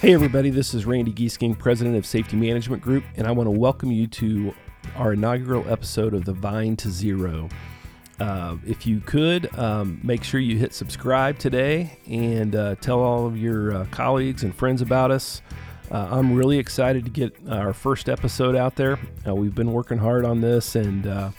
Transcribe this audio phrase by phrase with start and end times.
[0.00, 3.50] Hey, everybody, this is Randy Giesking, President of Safety Management Group, and I want to
[3.50, 4.54] welcome you to
[4.96, 7.50] our inaugural episode of the Vine to Zero.
[8.18, 13.26] Uh, if you could, um, make sure you hit subscribe today and uh, tell all
[13.26, 15.42] of your uh, colleagues and friends about us.
[15.90, 18.98] Uh, I'm really excited to get our first episode out there.
[19.28, 21.30] Uh, we've been working hard on this, and uh,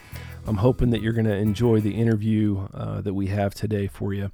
[0.45, 4.29] I'm hoping that you're going to enjoy the interview that we have today for you.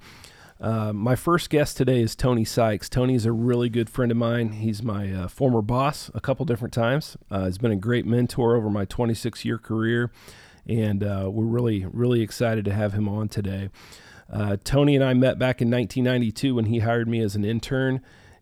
[0.60, 2.88] Uh, my first guest today is Tony Sykes.
[2.88, 4.52] Tony is a really good friend of mine.
[4.52, 7.16] He's my uh, former boss a couple different times.
[7.30, 10.10] Uh, he's been a great mentor over my 26 year career,
[10.66, 13.70] and uh, we're really, really excited to have him on today.
[14.32, 18.00] Uh, Tony and I met back in 1992 when he hired me as an intern.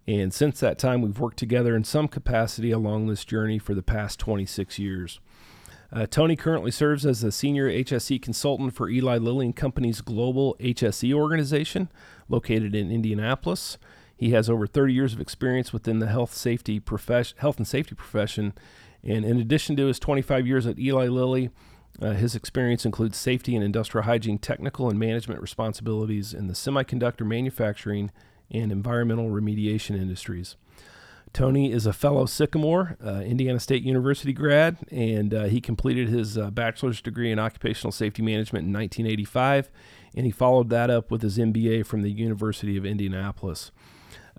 [0.08, 3.82] And since that time, we've worked together in some capacity along this journey for the
[3.82, 5.20] past 26 years.
[5.92, 10.56] Uh, Tony currently serves as a senior HSE consultant for Eli Lilly and Company's global
[10.58, 11.88] HSE organization,
[12.28, 13.78] located in Indianapolis.
[14.16, 17.94] He has over 30 years of experience within the health safety profession, health and safety
[17.94, 18.54] profession,
[19.02, 21.50] and in addition to his 25 years at Eli Lilly,
[22.00, 27.26] uh, his experience includes safety and industrial hygiene technical and management responsibilities in the semiconductor
[27.26, 28.10] manufacturing
[28.50, 30.56] and environmental remediation industries.
[31.36, 36.38] Tony is a fellow Sycamore, uh, Indiana State University grad, and uh, he completed his
[36.38, 39.70] uh, bachelor's degree in occupational safety management in 1985,
[40.16, 43.70] and he followed that up with his MBA from the University of Indianapolis.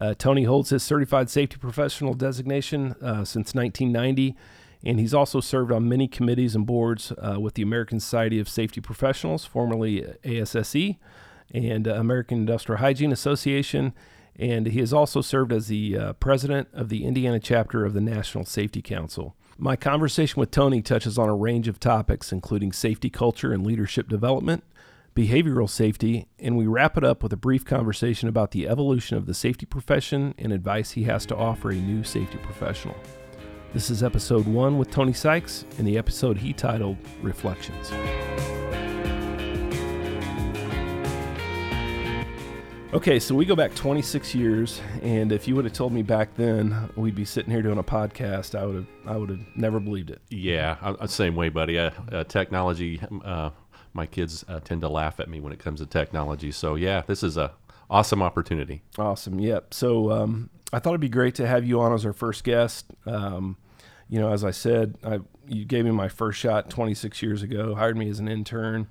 [0.01, 4.35] Uh, Tony holds his certified safety professional designation uh, since 1990,
[4.83, 8.49] and he's also served on many committees and boards uh, with the American Society of
[8.49, 10.97] Safety Professionals, formerly ASSE,
[11.53, 13.93] and American Industrial Hygiene Association
[14.37, 18.01] and he has also served as the uh, president of the Indiana chapter of the
[18.01, 19.35] National Safety Council.
[19.57, 24.07] My conversation with Tony touches on a range of topics, including safety culture and leadership
[24.07, 24.63] development,
[25.15, 29.25] behavioral safety, and we wrap it up with a brief conversation about the evolution of
[29.25, 32.95] the safety profession and advice he has to offer a new safety professional.
[33.73, 37.91] This is episode one with Tony Sykes, and the episode he titled Reflections.
[42.93, 46.33] Okay, so we go back 26 years, and if you would have told me back
[46.35, 49.81] then we'd be sitting here doing a podcast, I would have I would have never
[49.81, 50.21] believed it.
[50.29, 51.77] Yeah, same way, buddy.
[51.77, 53.49] Uh, uh, technology, uh,
[53.93, 56.49] my kids uh, tend to laugh at me when it comes to technology.
[56.51, 57.51] So yeah, this is a
[57.89, 58.83] awesome opportunity.
[58.97, 59.37] Awesome.
[59.37, 59.73] Yep.
[59.73, 62.85] So um, I thought it'd be great to have you on as our first guest.
[63.05, 63.57] Um,
[64.07, 67.75] you know, as I said, I, you gave me my first shot 26 years ago,
[67.75, 68.87] hired me as an intern,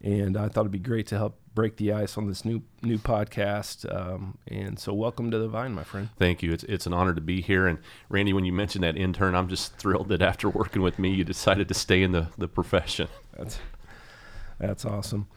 [0.00, 2.98] and I thought it'd be great to help break the ice on this new new
[2.98, 3.90] podcast.
[3.94, 6.10] Um, and so, welcome to the Vine, my friend.
[6.18, 6.52] Thank you.
[6.52, 7.66] It's it's an honor to be here.
[7.66, 7.78] And
[8.08, 11.24] Randy, when you mentioned that intern, I'm just thrilled that after working with me, you
[11.24, 13.08] decided to stay in the the profession.
[13.36, 13.58] That's
[14.58, 15.28] that's awesome.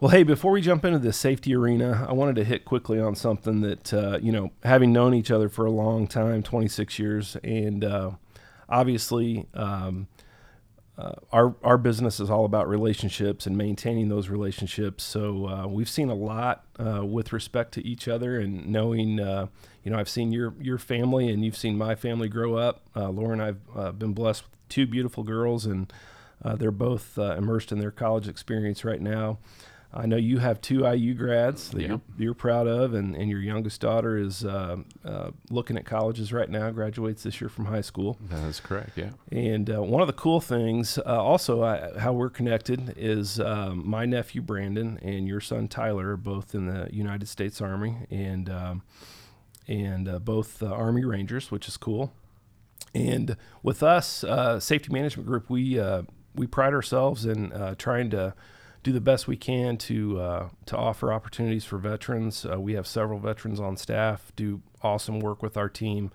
[0.00, 3.16] Well, hey, before we jump into the safety arena, I wanted to hit quickly on
[3.16, 7.36] something that uh, you know, having known each other for a long time, 26 years,
[7.44, 8.12] and uh,
[8.68, 9.46] obviously.
[9.54, 10.08] Um,
[10.98, 15.04] uh, our our business is all about relationships and maintaining those relationships.
[15.04, 19.20] So uh, we've seen a lot uh, with respect to each other and knowing.
[19.20, 19.46] Uh,
[19.84, 22.82] you know, I've seen your your family and you've seen my family grow up.
[22.96, 25.90] Uh, Laura and I've been blessed with two beautiful girls, and
[26.44, 29.38] they're both immersed in their college experience right now.
[29.92, 33.40] I know you have two IU grads that you're, you're, proud of, and, and your
[33.40, 37.80] youngest daughter is uh, uh, looking at colleges right now, graduates this year from high
[37.80, 38.18] school.
[38.28, 39.10] That is correct, yeah.
[39.32, 43.88] And uh, one of the cool things, uh, also, I, how we're connected is um,
[43.88, 48.50] my nephew Brandon and your son Tyler are both in the United States Army and
[48.50, 48.82] um,
[49.66, 52.12] and uh, both Army Rangers, which is cool.
[52.94, 55.80] And with us, uh, Safety Management Group, we
[56.34, 58.34] we pride ourselves in trying to
[58.88, 62.46] do the best we can to uh, to offer opportunities for veterans.
[62.50, 66.10] Uh, we have several veterans on staff, do awesome work with our team,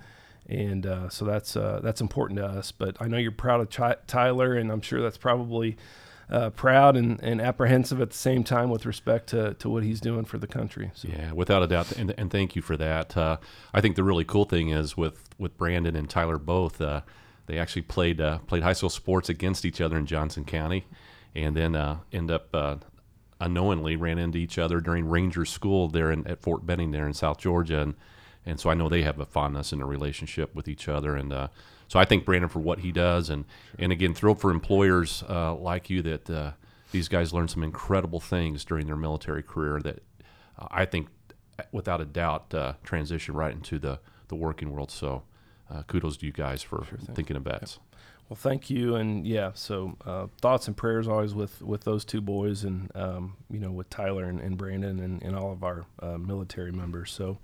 [0.47, 2.71] and uh, so that's uh, that's important to us.
[2.71, 5.77] But I know you're proud of Ch- Tyler, and I'm sure that's probably
[6.31, 10.01] uh, proud and, and apprehensive at the same time with respect to, to what he's
[10.01, 10.89] doing for the country.
[10.95, 11.09] So.
[11.09, 13.15] Yeah, without a doubt, and, and thank you for that.
[13.15, 13.37] Uh,
[13.71, 16.79] I think the really cool thing is with with Brandon and Tyler both.
[17.45, 20.85] they actually played played high school sports against each other in Johnson County,
[21.35, 22.77] and then uh, end up uh,
[23.39, 27.13] unknowingly ran into each other during Ranger School there in, at Fort Benning there in
[27.13, 27.95] South Georgia, and
[28.45, 31.31] and so I know they have a fondness and a relationship with each other, and
[31.31, 31.47] uh,
[31.87, 33.45] so I thank Brandon for what he does, and
[33.79, 36.51] and again thrilled for employers uh, like you that uh,
[36.91, 40.03] these guys learn some incredible things during their military career that
[40.69, 41.09] I think
[41.71, 44.91] without a doubt uh, transition right into the the working world.
[44.91, 45.23] So.
[45.87, 47.79] kudos to you guys for sure thinking of vets.
[47.91, 47.92] Yep.
[48.29, 49.51] Well, thank you, and yeah.
[49.53, 53.71] So uh, thoughts and prayers always with with those two boys, and um, you know
[53.71, 57.11] with Tyler and, and Brandon and, and, all of our uh, military members.
[57.11, 57.37] So,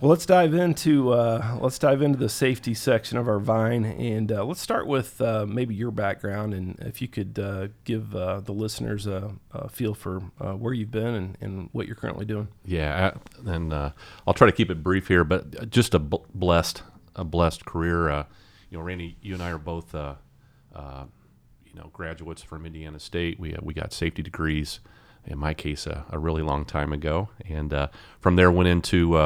[0.00, 4.30] Well, let's dive into uh, let's dive into the safety section of our vine, and
[4.30, 8.40] uh, let's start with uh, maybe your background, and if you could uh, give uh,
[8.40, 12.26] the listeners a, a feel for uh, where you've been and, and what you're currently
[12.26, 12.48] doing.
[12.66, 13.14] Yeah,
[13.46, 16.82] and I'll try to keep it brief here, but just a b- blessed
[17.16, 18.26] a blessed career.
[18.70, 23.38] You know, Randy, you and I are both you know graduates from Indiana State.
[23.40, 24.80] We we got safety degrees.
[25.28, 27.74] In my case, a really long time ago, and
[28.20, 29.16] from there went into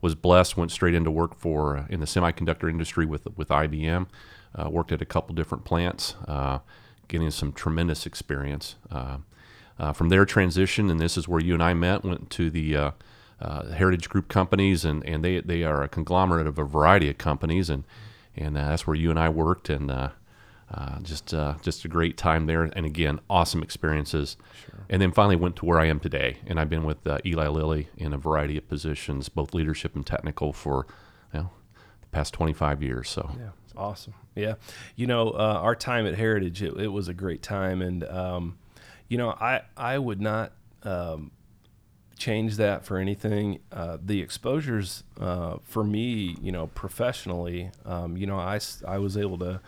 [0.00, 4.06] was blessed, went straight into work for uh, in the semiconductor industry with with IBM.
[4.54, 6.60] Uh, worked at a couple different plants, uh,
[7.08, 8.76] getting some tremendous experience.
[8.90, 9.18] Uh,
[9.78, 12.04] uh, from there, transition, and this is where you and I met.
[12.04, 12.92] Went to the
[13.40, 17.68] Heritage Group companies, and, and they they are a conglomerate of a variety of companies,
[17.68, 17.84] and
[18.36, 22.46] and that's where you and I worked, and uh, just uh, just a great time
[22.46, 24.36] there, and again, awesome experiences.
[24.64, 24.84] Sure.
[24.88, 27.48] And then finally went to where I am today, and I've been with uh, Eli
[27.48, 30.86] Lilly in a variety of positions, both leadership and technical, for
[31.32, 31.50] you know,
[32.00, 33.08] the past 25 years.
[33.08, 34.14] So yeah, it's awesome.
[34.34, 34.54] Yeah,
[34.96, 38.58] you know, uh, our time at Heritage, it, it, was a great time, and um,
[39.08, 40.52] you know, I I would not.
[40.82, 41.30] Um,
[42.18, 43.60] change that for anything.
[43.70, 49.16] Uh, the exposures uh, for me, you know, professionally, um, you know, I, I was
[49.16, 49.60] able to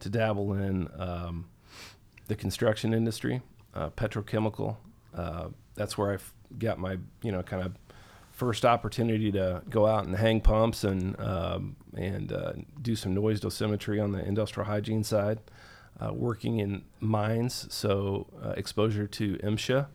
[0.00, 1.46] to dabble in um,
[2.26, 3.40] the construction industry,
[3.74, 4.76] uh, petrochemical.
[5.16, 6.18] Uh, that's where I
[6.58, 7.72] got my, you know, kind of
[8.32, 12.52] first opportunity to go out and hang pumps and um, and uh,
[12.82, 15.38] do some noise dosimetry on the industrial hygiene side.
[16.00, 19.86] Uh, working in mines, so exposure to MSHA,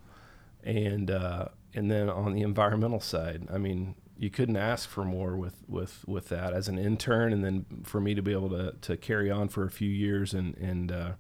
[0.64, 5.38] and uh, and then on the environmental side, I mean, you couldn't ask for more
[5.38, 8.74] with with with that as an intern, and then for me to be able to
[8.82, 11.12] to carry on for a few years and and uh,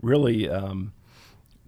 [0.00, 0.92] really um,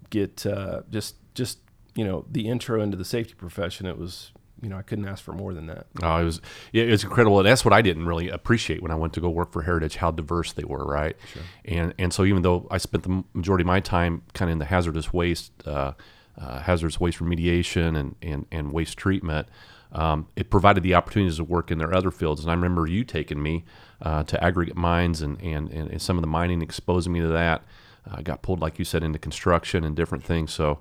[0.09, 1.59] get uh, just just
[1.95, 3.85] you know the intro into the safety profession.
[3.85, 4.31] It was
[4.61, 5.87] you know I couldn't ask for more than that.
[6.01, 6.39] Oh, it was
[6.71, 7.39] yeah, it was incredible.
[7.39, 9.97] And that's what I didn't really appreciate when I went to go work for Heritage,
[9.97, 11.17] how diverse they were, right?
[11.33, 11.43] Sure.
[11.65, 14.59] And and so even though I spent the majority of my time kind of in
[14.59, 15.51] the hazardous waste.
[15.65, 15.93] Uh,
[16.37, 19.47] uh, hazardous waste remediation and, and, and waste treatment
[19.93, 22.41] um, it provided the opportunities to work in their other fields.
[22.41, 23.63] And I remember you taking me
[24.01, 27.63] uh, to aggregate mines and, and, and some of the mining, exposing me to that.
[28.09, 30.51] I uh, got pulled, like you said, into construction and different things.
[30.51, 30.79] So,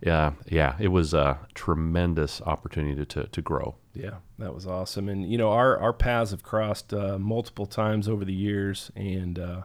[0.00, 3.76] yeah, yeah, it was a tremendous opportunity to, to, to grow.
[3.94, 5.08] Yeah, that was awesome.
[5.08, 8.90] And, you know, our, our paths have crossed uh, multiple times over the years.
[8.96, 9.62] And, uh,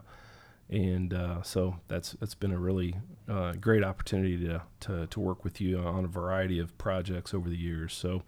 [0.70, 2.94] and uh, so that's that's been a really
[3.28, 7.48] uh, great opportunity to, to, to work with you on a variety of projects over
[7.48, 7.92] the years.
[7.92, 8.22] So,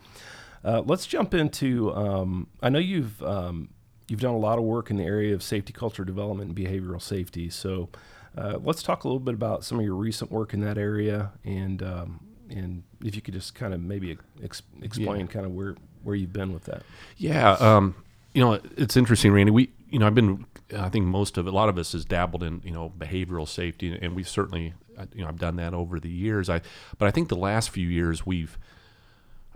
[0.64, 1.94] uh, let's jump into.
[1.94, 3.70] Um, I know you've um,
[4.08, 7.00] you've done a lot of work in the area of safety culture development and behavioral
[7.00, 7.48] safety.
[7.48, 7.88] So
[8.36, 11.32] uh, let's talk a little bit about some of your recent work in that area,
[11.44, 15.26] and um, and if you could just kind of maybe ex- explain yeah.
[15.26, 16.82] kind of where where you've been with that.
[17.16, 17.94] Yeah, um,
[18.34, 19.50] you know it's interesting, Randy.
[19.50, 20.46] We you know I've been
[20.76, 23.98] I think most of a lot of us has dabbled in you know behavioral safety,
[24.00, 24.74] and we've certainly
[25.14, 26.48] you know I've done that over the years.
[26.48, 26.60] I
[26.98, 28.58] but I think the last few years we've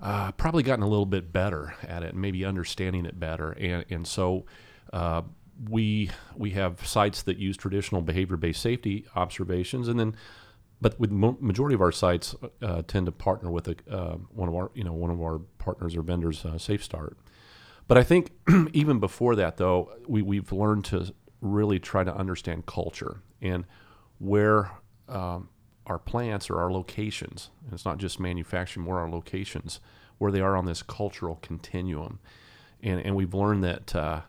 [0.03, 4.07] uh, probably gotten a little bit better at it, maybe understanding it better, and and
[4.07, 4.45] so.
[4.93, 5.23] Uh,
[5.71, 10.15] we we have sites that use traditional behavior-based safety observations, and then,
[10.81, 14.49] but with mo- majority of our sites uh, tend to partner with a, uh, one
[14.49, 17.15] of our you know one of our partners or vendors, uh, SafeStart.
[17.89, 18.31] But I think
[18.73, 23.65] even before that, though, we we've learned to really try to understand culture and
[24.19, 24.73] where
[25.09, 25.49] um,
[25.87, 29.81] our plants or our locations, and it's not just manufacturing, more our locations,
[30.19, 32.19] where they are on this cultural continuum.
[32.83, 34.21] And, and we've learned that, uh,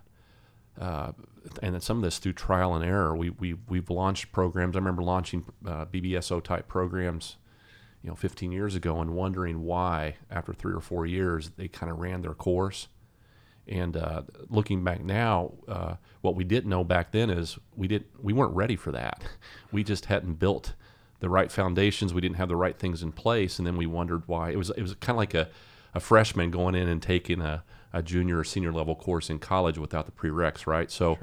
[0.80, 1.14] uh,
[1.62, 3.16] and that some of this through trial and error.
[3.16, 4.76] We, we, we've launched programs.
[4.76, 7.38] I remember launching uh, BBSO type programs,
[8.04, 11.92] you know, 15 years ago and wondering why, after three or four years, they kind
[11.92, 12.90] of ran their course.
[13.67, 18.07] And uh, looking back now, uh, what we didn't know back then is we didn't
[18.21, 19.24] we weren't ready for that.
[19.71, 20.74] We just hadn't built
[21.19, 22.13] the right foundations.
[22.13, 24.51] We didn't have the right things in place, and then we wondered why.
[24.51, 25.50] It was it was kind of like a,
[25.93, 29.77] a freshman going in and taking a, a junior or senior level course in college
[29.77, 30.89] without the prereqs, right?
[30.89, 31.17] So,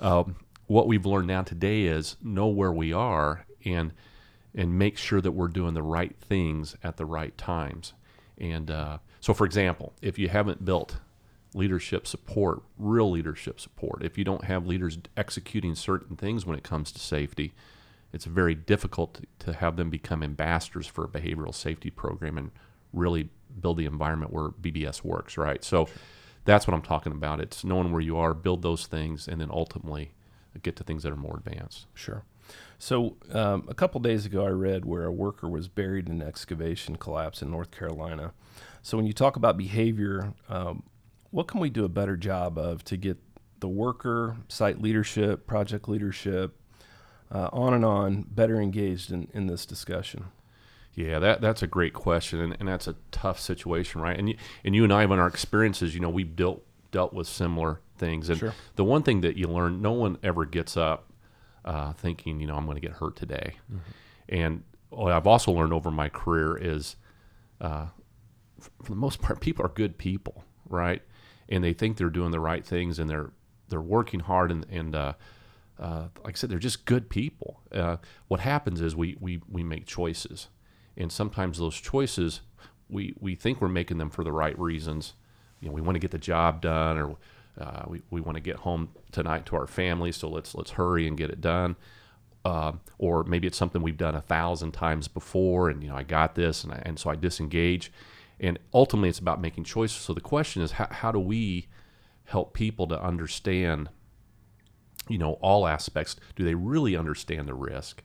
[0.00, 0.06] sure.
[0.06, 0.36] um,
[0.66, 3.92] what we've learned now today is know where we are and
[4.54, 7.92] and make sure that we're doing the right things at the right times.
[8.38, 10.98] And uh, so, for example, if you haven't built
[11.54, 16.64] leadership support, real leadership support, if you don't have leaders executing certain things when it
[16.64, 17.54] comes to safety,
[18.12, 22.50] it's very difficult to have them become ambassadors for a behavioral safety program and
[22.92, 23.28] really
[23.60, 25.64] build the environment where BBS works, right?
[25.64, 25.88] So
[26.44, 27.40] that's what I'm talking about.
[27.40, 30.12] It's knowing where you are, build those things, and then ultimately
[30.62, 31.86] get to things that are more advanced.
[31.94, 32.24] Sure.
[32.78, 36.26] So um, a couple days ago, I read where a worker was buried in an
[36.26, 38.32] excavation collapse in North Carolina.
[38.82, 40.82] So when you talk about behavior, um,
[41.34, 43.18] what can we do a better job of to get
[43.58, 46.56] the worker, site leadership, project leadership,
[47.32, 50.26] uh, on and on, better engaged in, in this discussion?
[50.94, 54.16] Yeah, that that's a great question, and, and that's a tough situation, right?
[54.16, 56.62] And you, and you and I, in our experiences, you know, we've dealt
[56.92, 58.54] dealt with similar things, and Sure.
[58.76, 61.10] the one thing that you learn, no one ever gets up
[61.64, 63.54] uh, thinking, you know, I'm going to get hurt today.
[64.28, 66.94] And what I've also learned over my career is,
[67.60, 67.86] uh,
[68.60, 71.02] for the most part, people are good people, right?
[71.48, 73.30] And they think they're doing the right things, and they're
[73.68, 75.12] they're working hard, and and uh,
[75.78, 77.60] uh, like I said, they're just good people.
[77.72, 77.96] Uh,
[78.28, 80.48] what happens is we, we we make choices,
[80.96, 82.40] and sometimes those choices
[82.88, 85.14] we we think we're making them for the right reasons.
[85.60, 87.16] You know, we want to get the job done, or
[87.60, 91.06] uh, we, we want to get home tonight to our family, so let's let's hurry
[91.06, 91.76] and get it done.
[92.44, 96.02] Uh, or maybe it's something we've done a thousand times before, and you know I
[96.02, 97.92] got this, and I, and so I disengage.
[98.40, 99.98] And ultimately, it's about making choices.
[99.98, 101.68] So the question is, how, how do we
[102.24, 103.88] help people to understand
[105.06, 108.02] you know all aspects do they really understand the risk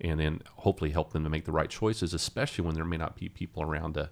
[0.00, 3.14] and then hopefully help them to make the right choices especially when there may not
[3.14, 4.10] be people around to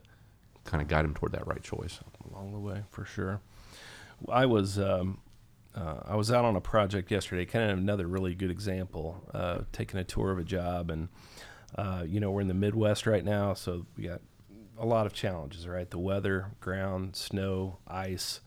[0.62, 1.98] kind of guide them toward that right choice
[2.30, 3.40] along the way for sure.
[4.28, 5.18] I was um,
[5.74, 9.22] uh, I was out on a project yesterday, kind of another really good example.
[9.32, 11.08] Uh, taking a tour of a job, and
[11.76, 14.20] uh, you know we're in the Midwest right now, so we got
[14.78, 15.66] a lot of challenges.
[15.66, 18.40] Right, the weather, ground, snow, ice.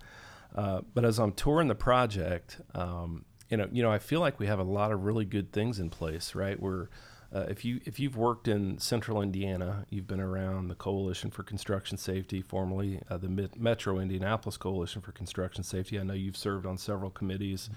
[0.55, 4.39] Uh, but as I'm touring the project, um, you know, you know, I feel like
[4.39, 6.35] we have a lot of really good things in place.
[6.35, 6.87] Right, we're
[7.33, 11.43] uh, if you if you've worked in Central Indiana, you've been around the Coalition for
[11.43, 15.97] Construction Safety, formerly uh, the Mid- Metro Indianapolis Coalition for Construction Safety.
[15.97, 17.69] I know you've served on several committees.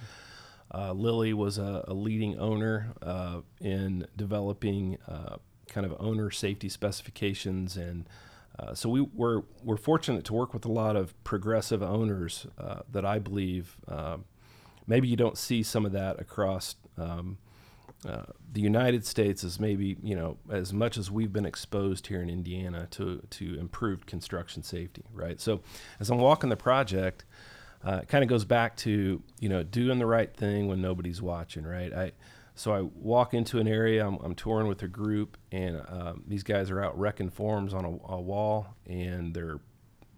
[0.73, 5.37] Uh, Lilly was a, a leading owner uh, in developing uh,
[5.69, 8.09] kind of owner safety specifications, and
[8.59, 12.81] uh, so we were we're fortunate to work with a lot of progressive owners uh,
[12.91, 14.25] that I believe um
[14.87, 16.77] maybe you don't see some of that across.
[16.99, 17.39] Um,
[18.07, 22.21] uh, the United States is maybe you know as much as we've been exposed here
[22.21, 25.41] in Indiana to to improved construction safety, right?
[25.41, 25.61] So
[26.01, 27.25] as I'm walking the project,
[27.85, 31.23] uh, it kind of goes back to you know doing the right thing when nobody's
[31.23, 31.93] watching, right?
[31.93, 32.13] I
[32.55, 36.43] so I walk into an area, I'm, I'm touring with a group, and um, these
[36.43, 39.61] guys are out wrecking forms on a, a wall, and they're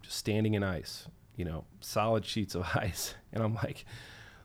[0.03, 3.85] just standing in ice, you know, solid sheets of ice, and I'm like,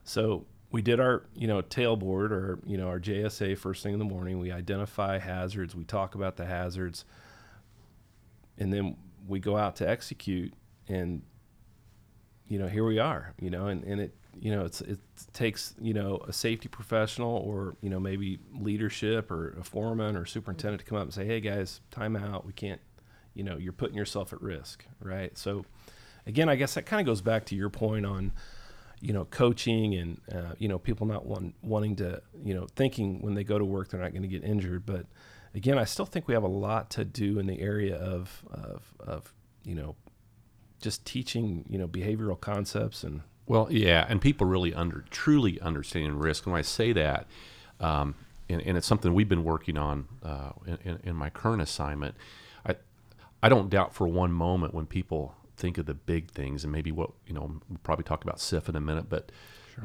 [0.04, 4.00] so we did our, you know, tailboard or, you know, our JSA first thing in
[4.00, 4.40] the morning.
[4.40, 5.76] We identify hazards.
[5.76, 7.04] We talk about the hazards.
[8.58, 8.96] And then
[9.28, 10.54] we go out to execute
[10.88, 11.24] and,
[12.48, 15.00] you know, here we are, you know, and, and it, you know, it's, it
[15.34, 20.26] takes, you know, a safety professional or, you know, maybe leadership or a foreman or
[20.26, 22.46] superintendent to come up and say, Hey guys, time out.
[22.46, 22.82] We can't,
[23.34, 24.86] you know, you're putting yourself at risk.
[25.02, 25.38] Right.
[25.38, 25.66] So
[26.26, 28.32] again, I guess that kind of goes back to your point on,
[29.00, 33.22] you know, coaching and uh, you know people not want, wanting to you know thinking
[33.22, 34.86] when they go to work they're not going to get injured.
[34.86, 35.08] But
[35.56, 38.94] again, I still think we have a lot to do in the area of of,
[39.00, 39.34] of
[39.64, 39.96] you know
[40.80, 43.22] just teaching you know behavioral concepts and
[43.52, 47.28] well yeah and people really under truly understanding risk and when i say that
[47.82, 48.16] um,
[48.48, 50.52] and, and it's something we've been working on uh,
[50.86, 52.16] in, in my current assignment
[52.66, 52.74] i
[53.44, 56.94] i don't doubt for one moment when people think of the big things and maybe
[56.94, 59.34] what you know we'll probably talk about SIF in a minute but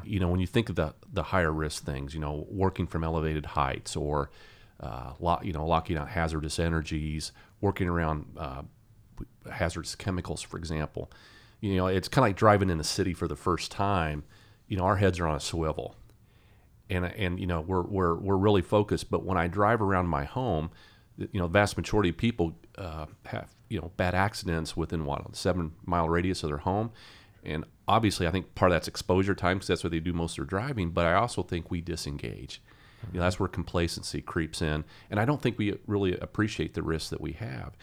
[0.05, 3.03] you know when you think of the the higher risk things you know working from
[3.03, 4.31] elevated heights or
[4.79, 8.61] uh, lock, you know locking out hazardous energies working around uh,
[9.51, 11.11] hazardous chemicals for example
[11.59, 14.23] you know it's kind of like driving in a city for the first time
[14.67, 15.95] you know our heads are on a swivel.
[16.89, 20.23] And and you know we're we're we're really focused but when I drive around my
[20.23, 20.71] home
[21.17, 25.35] you know the vast majority of people uh, have you know bad accidents within what
[25.35, 26.91] seven mile radius of their home.
[27.43, 30.37] And obviously i think part of that's exposure time because that's where they do most
[30.37, 32.61] of their driving but i also think we disengage.
[33.11, 34.85] You know that's where complacency creeps in.
[35.11, 37.75] And i don't think we really appreciate the risks that we have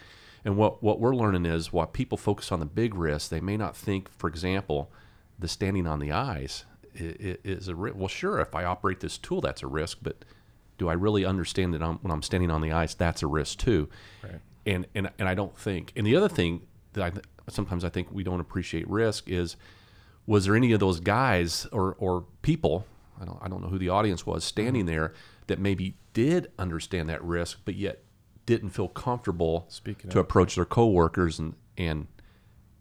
[0.45, 3.57] and what what we're learning is while people focus on the big risks they may
[3.57, 4.91] not think for example
[5.39, 6.13] the standing on the
[7.01, 10.25] i- is a risk well sure if i operate this tool that's a risk but
[10.79, 13.59] do I really understand that I'm, when I'm standing on the ice, that's a risk
[13.59, 13.89] too?
[14.23, 14.41] Right.
[14.67, 15.93] And, and and I don't think.
[15.95, 19.57] And the other thing that I th- sometimes I think we don't appreciate risk is,
[20.27, 22.87] was there any of those guys or or people?
[23.21, 24.95] I don't I don't know who the audience was standing mm-hmm.
[24.95, 25.15] there
[25.49, 28.03] that maybe did understand that risk, but yet
[28.47, 32.07] didn't feel comfortable Speaking to approach their coworkers and and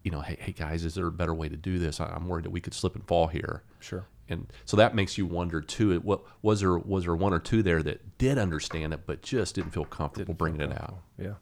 [0.02, 1.98] you know, hey, hey guys, is there a better way to do this?
[2.00, 5.18] I- I'm worried that we could slip and fall here sure and so that makes
[5.18, 5.92] you wonder too.
[5.92, 9.20] It what was there was there one or two there that did understand it but
[9.22, 10.98] just didn't feel comfortable Didn't feel bringing it out?
[11.18, 11.34] yeah.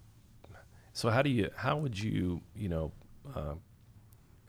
[0.92, 2.92] So how do you how would you you know
[3.34, 3.54] uh,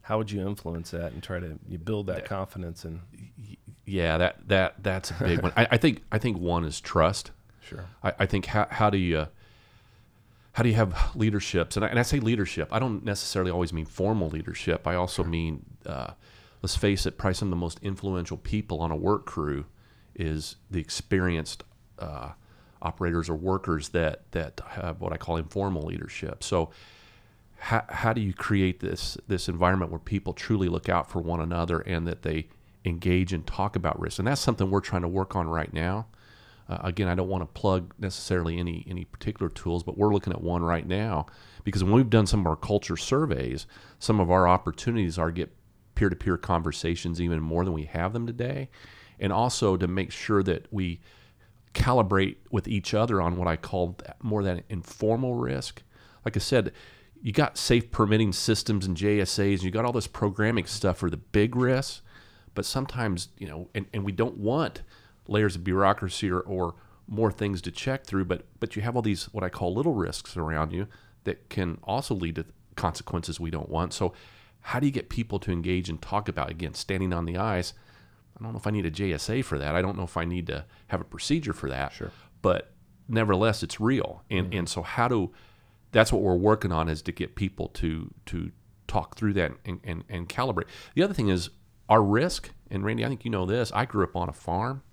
[0.01, 2.99] how would you influence that and try to you build that confidence and
[3.85, 5.53] Yeah, that that that's a big one.
[5.55, 7.31] I, I think I think one is trust.
[7.61, 9.27] sure I, I think how, how do you
[10.53, 11.75] how do you have leaderships?
[11.75, 14.87] And I, and I say leadership i don't necessarily always mean formal leadership.
[14.87, 16.11] I also mean uh,
[16.61, 19.65] let's face it probably some of the most influential people on a work crew
[20.15, 21.63] is the experienced
[21.99, 22.31] uh,
[22.81, 26.43] operators or workers that that have what i call informal leadership.
[26.43, 26.71] So
[27.57, 31.39] how, how do you create this this environment where people truly look out for one
[31.39, 32.47] another and that they
[32.85, 34.19] engage and talk about risk?
[34.19, 36.07] And that's something we're trying to work on right now
[36.69, 40.33] uh, again, I don't want to plug necessarily any any particular tools, but we're looking
[40.33, 41.25] at one right now
[41.63, 43.67] because when we've done some of our culture surveys,
[43.99, 45.53] some of our opportunities are get
[45.95, 48.69] peer-to-peer conversations even more than we have them today,
[49.19, 51.01] and also to make sure that we
[51.73, 55.83] calibrate with each other on what I call more that informal risk.
[56.23, 56.71] Like I said,
[57.21, 61.09] you got safe permitting systems and JSAs, and you got all this programming stuff for
[61.09, 62.01] the big risks,
[62.53, 64.81] but sometimes you know, and, and we don't want
[65.27, 66.75] layers of bureaucracy or, or
[67.07, 69.93] more things to check through, but but you have all these what I call little
[69.93, 70.87] risks around you
[71.25, 73.93] that can also lead to consequences we don't want.
[73.93, 74.13] So
[74.61, 77.73] how do you get people to engage and talk about again standing on the ice?
[78.39, 79.75] I don't know if I need a JSA for that.
[79.75, 81.93] I don't know if I need to have a procedure for that.
[81.93, 82.11] Sure.
[82.41, 82.71] But
[83.07, 84.23] nevertheless, it's real.
[84.29, 84.57] And Mm-hmm.
[84.59, 85.31] and so how do
[85.91, 88.51] that's what we're working on is to get people to to
[88.87, 90.65] talk through that and, and, and calibrate.
[90.95, 91.49] The other thing is
[91.89, 93.71] our risk, and Randy, I think you know this.
[93.73, 94.83] I grew up on a farm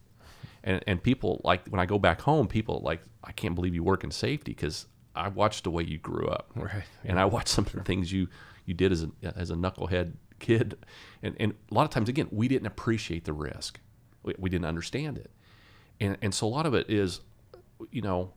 [0.64, 3.82] and and people like when I go back home, people like I can't believe you
[3.82, 7.48] work in safety because I watched the way you grew up, Right, And I watched
[7.48, 8.28] some of the things you
[8.64, 10.76] you did as a as a knucklehead kid,
[11.22, 13.80] and and a lot of times again we didn't appreciate the risk,
[14.22, 15.30] we, we didn't understand it,
[16.00, 17.20] and and so a lot of it is,
[17.90, 18.32] you know,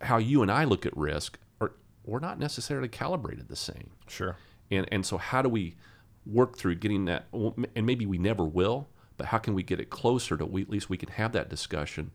[0.00, 3.90] how you and I look at risk, or we're not necessarily calibrated the same.
[4.06, 4.36] Sure.
[4.70, 5.76] And and so how do we
[6.24, 7.26] work through getting that
[7.74, 10.70] and maybe we never will but how can we get it closer to we, at
[10.70, 12.12] least we can have that discussion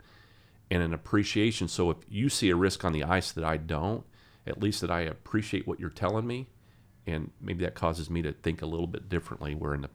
[0.72, 4.06] and an appreciation so if you see a risk on the ice that i don't
[4.48, 6.48] at least that i appreciate what you're telling me
[7.08, 9.90] and maybe that causes me to think a little bit differently where in the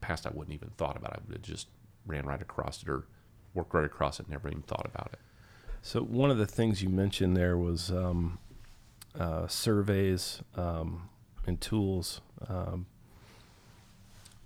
[0.00, 1.68] past i wouldn't even thought about it i would have just
[2.06, 3.06] ran right across it or
[3.54, 5.20] worked right across it never even thought about it
[5.82, 8.38] So one of the things you mentioned there was um,
[9.18, 11.08] uh, surveys um,
[11.46, 12.20] and tools.
[12.48, 12.86] Um,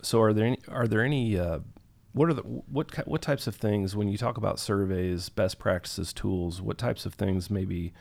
[0.02, 1.60] so are there any, are there any uh,
[2.18, 6.12] what are the what what types of things when you talk about surveys, best practices,
[6.12, 6.60] tools?
[6.60, 7.92] What types of things maybe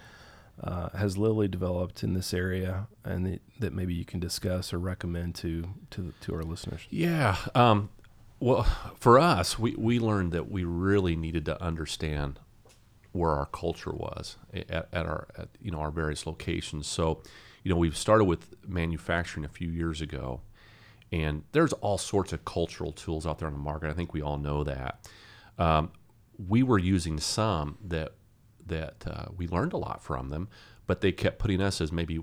[0.63, 4.80] uh, has Lilly developed in this area, and that, that maybe you can discuss or
[4.80, 6.82] recommend to to to our listeners?
[6.89, 7.38] Yeah.
[7.53, 7.89] Um,
[8.39, 8.63] well,
[8.99, 12.39] for us, we, we learned that we really needed to understand
[13.12, 16.88] where our culture was at, at our at, you know our various locations.
[16.88, 17.21] So,
[17.63, 20.41] you know, we've started with manufacturing a few years ago,
[21.12, 23.89] and there's all sorts of cultural tools out there on the market.
[23.89, 25.08] I think we all know that.
[25.58, 25.91] Um,
[26.48, 28.13] we were using some that
[28.65, 30.50] that uh, we learned a lot from them,
[30.86, 32.20] but they kept putting us as maybe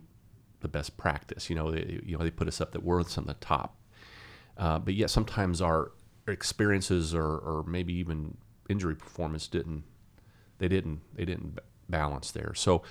[0.61, 1.49] the best practice.
[1.49, 3.77] You know, they, you know they put us up that we're some of the top.
[4.57, 5.93] Uh, but yet sometimes our
[6.29, 8.37] experiences or, or maybe even
[8.69, 9.85] injury performance didn't
[10.59, 12.53] they didn't they didn't balance there.
[12.55, 12.83] So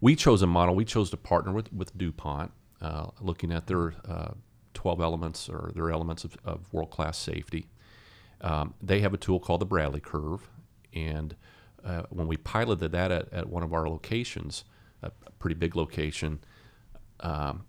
[0.00, 0.74] we chose a model.
[0.74, 4.32] We chose to partner with with DuPont, uh, looking at their uh,
[4.74, 7.68] 12 elements or their elements of, of world class safety.
[8.40, 10.48] Um, they have a tool called the Bradley Curve,
[10.94, 11.34] and
[11.84, 14.64] uh, when we piloted that at, at one of our locations,
[15.02, 16.40] a pretty big location,
[17.20, 17.64] um,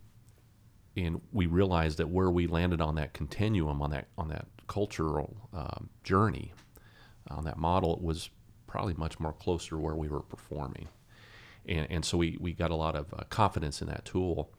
[0.97, 5.37] and we realized that where we landed on that continuum, on that on that cultural
[5.53, 6.53] um, journey,
[7.29, 8.29] on that model, it was
[8.67, 10.87] probably much more closer to where we were performing,
[11.67, 14.51] and and so we, we got a lot of uh, confidence in that tool,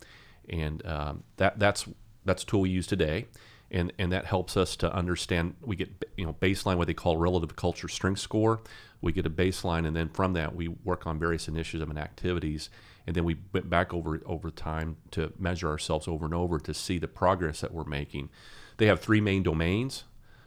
[0.48, 1.86] and um, that that's
[2.24, 3.26] that's a tool we use today,
[3.70, 5.56] and and that helps us to understand.
[5.62, 8.60] We get you know baseline what they call relative culture strength score.
[9.00, 12.70] We get a baseline, and then from that we work on various initiatives and activities,
[13.06, 16.74] and then we went back over over time to measure ourselves over and over to
[16.74, 18.30] see the progress that we're making.
[18.76, 20.04] They have three main domains.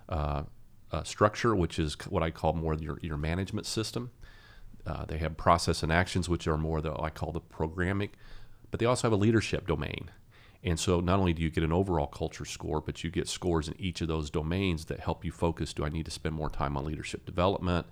[0.09, 0.43] Uh,
[0.93, 4.11] uh, structure, which is what I call more your, your management system.
[4.85, 8.11] Uh, they have process and actions, which are more the I call the programming,
[8.69, 10.11] but they also have a leadership domain.
[10.63, 13.67] And so not only do you get an overall culture score, but you get scores
[13.67, 15.73] in each of those domains that help you focus.
[15.73, 17.85] Do I need to spend more time on leadership development?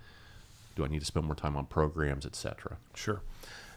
[0.76, 2.78] Do I need to spend more time on programs, et cetera?
[2.96, 3.22] Sure.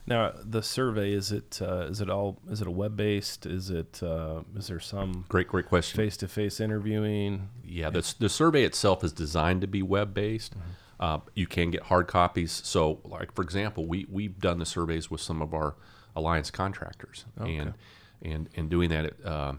[0.07, 3.45] Now the survey is it uh, is it all is it a web based?
[3.45, 5.97] Is it uh, is there some Great, great question.
[5.97, 7.49] face to face interviewing?
[7.65, 10.53] Yeah, the, the survey itself is designed to be web based.
[10.99, 12.51] Uh, you can get hard copies.
[12.63, 15.75] So, like for example, we we've done the surveys with some of our
[16.15, 17.73] alliance contractors, and
[18.21, 19.53] and and doing that, uh,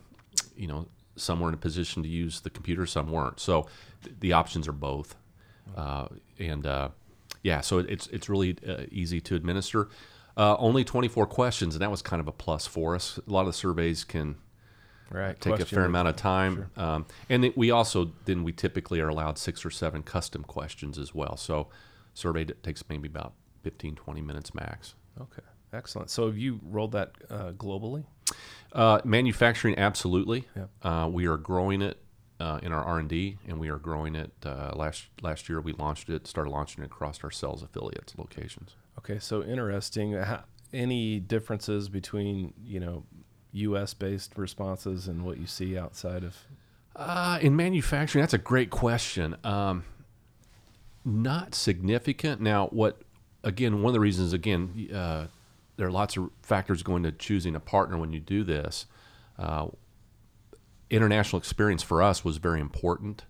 [0.56, 3.40] you know, some were in a position to use the computer, some weren't.
[3.40, 3.66] So
[4.04, 5.16] th- the options are both,
[5.76, 6.88] uh, and uh,
[7.42, 9.88] yeah, so it, it's it's really uh, easy to administer.
[10.38, 13.18] Uh, only 24 questions, and that was kind of a plus for us.
[13.26, 14.36] A lot of the surveys can
[15.08, 15.40] Right.
[15.40, 19.08] take a fair amount of time, um, and it, we also then we typically are
[19.08, 21.36] allowed six or seven custom questions as well.
[21.36, 21.68] So
[22.12, 24.94] survey d- takes maybe about 15, 20 minutes max.
[25.20, 25.42] Okay.
[25.72, 26.10] Excellent.
[26.10, 28.04] So have you rolled that uh, globally?
[28.72, 30.46] Uh, manufacturing, absolutely.
[30.54, 30.70] Yep.
[30.82, 31.98] Uh, we are growing it
[32.40, 34.32] uh, in our R and D, and we are growing it.
[34.44, 38.74] Uh, last last year, we launched it, started launching it across our sales affiliates locations.
[38.98, 39.18] Okay.
[39.18, 40.12] So interesting.
[40.12, 43.04] How, any differences between you know
[43.52, 43.94] U.S.
[43.94, 46.36] based responses and what you see outside of?
[46.94, 49.36] Uh, in manufacturing, that's a great question.
[49.44, 49.84] Um,
[51.04, 52.40] not significant.
[52.40, 53.00] Now, what
[53.44, 53.82] again?
[53.82, 55.26] One of the reasons, again, uh,
[55.76, 58.86] there are lots of factors going to choosing a partner when you do this.
[59.38, 59.68] Uh,
[60.90, 63.24] international experience for us was very important,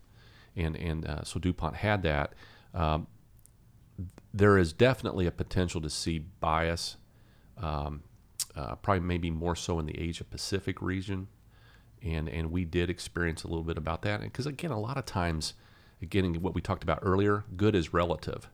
[0.55, 2.33] and and uh, so Dupont had that.
[2.75, 3.07] Um,
[4.33, 6.97] there is definitely a potential to see bias,
[7.57, 8.03] um,
[8.55, 11.29] uh, probably maybe more so in the Asia Pacific region,
[12.03, 14.21] and and we did experience a little bit about that.
[14.21, 15.55] Because again, a lot of times,
[16.01, 18.49] again, what we talked about earlier, good is relative,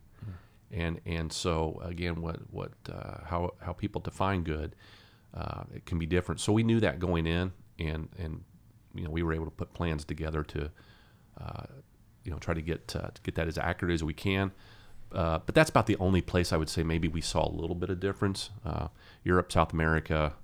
[0.73, 4.75] and and so again, what what uh, how how people define good,
[5.35, 6.41] uh, it can be different.
[6.41, 8.43] So we knew that going in, and and
[8.95, 10.71] you know we were able to put plans together to.
[11.41, 11.65] Uh,
[12.25, 14.53] you know, try to get uh, to get that as accurate as we can.
[15.11, 17.75] Uh, but that's about the only place I would say maybe we saw a little
[17.75, 18.51] bit of difference.
[18.65, 18.89] Uh,
[19.25, 20.35] Europe, South America,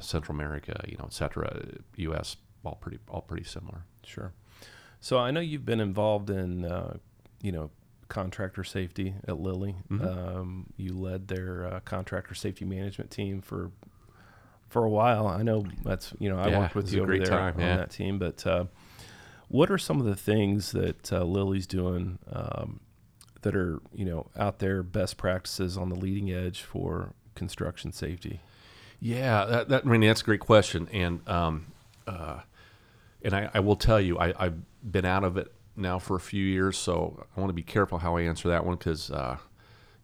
[0.00, 1.62] Central America, you know, et cetera.
[1.96, 2.36] U.S.
[2.64, 3.82] all pretty all pretty similar.
[4.02, 4.32] Sure.
[5.00, 6.62] So I know you've been involved in
[7.42, 7.70] you know
[8.08, 9.76] contractor safety at Lilly.
[9.90, 10.06] Mhm.
[10.36, 13.70] Um, you led their uh, contractor safety management team for
[14.68, 15.26] for a while.
[15.26, 17.60] I know that's you know I Yeah, worked with you over great there time, on
[17.60, 17.76] yeah.
[17.78, 18.18] that team.
[18.18, 18.64] But uh,
[19.48, 22.80] what are some of the things that uh, Lilly's doing um,
[23.42, 28.40] that are you know out there best practices on the leading edge for construction safety?
[29.00, 31.66] Yeah, that, that I mean that's a great question, and um,
[32.06, 32.40] uh,
[33.22, 36.20] and I, I will tell you, I, I've been out of it now for a
[36.20, 39.36] few years, so I want to be careful how I answer that one because uh,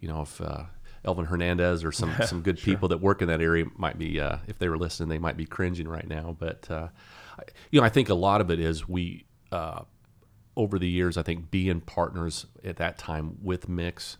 [0.00, 0.64] you know if uh,
[1.04, 2.74] Elvin Hernandez or some some good Sure.
[2.74, 5.36] people that work in that area might be uh, if they were listening, they might
[5.36, 6.36] be cringing right now.
[6.38, 6.88] But uh,
[7.38, 9.82] I- you know, I think a lot of it is we uh,
[10.56, 14.18] over the years, I think being partners at that time with Mix,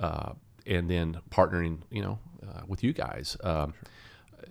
[0.00, 0.32] uh,
[0.66, 3.36] and then partnering, you know, uh, with you guys.
[3.44, 3.74] Um,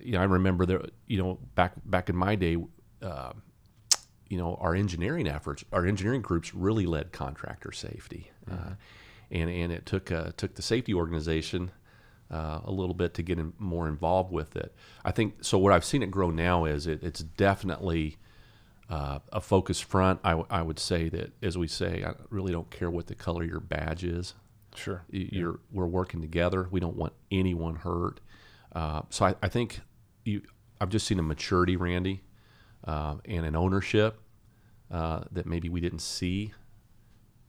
[0.00, 2.56] You know, I remember there, you know, back back in my day,
[3.02, 3.32] uh,
[4.32, 8.76] you know, our engineering efforts, our engineering groups really led contractor safety, uh,
[9.30, 11.70] and and it took uh, took the safety organization.
[12.30, 14.74] Uh, a little bit to get in, more involved with it.
[15.04, 15.58] I think so.
[15.58, 18.16] What I've seen it grow now is it, it's definitely
[18.88, 20.18] uh, a focus front.
[20.24, 23.14] I, w- I would say that, as we say, I really don't care what the
[23.14, 24.32] color your badge is.
[24.74, 25.02] Sure.
[25.10, 26.68] You're, We're working together.
[26.70, 28.20] We don't want anyone hurt.
[28.74, 29.80] Uh, so I, I think
[30.24, 30.40] you,
[30.80, 32.22] I've just seen a maturity, Randy,
[32.84, 34.21] uh, and an ownership
[34.92, 36.52] uh, that maybe we didn't see,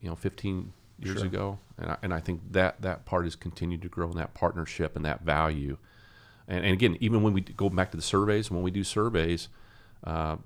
[0.02, 1.26] you know, 15 years Sure.
[1.28, 1.60] ago.
[1.78, 4.96] And I, and I think that that part has continued to grow in that partnership
[4.96, 5.78] and that value.
[6.48, 9.50] And, and again, even when we go back to the surveys, when we do surveys,
[10.04, 10.38] uh,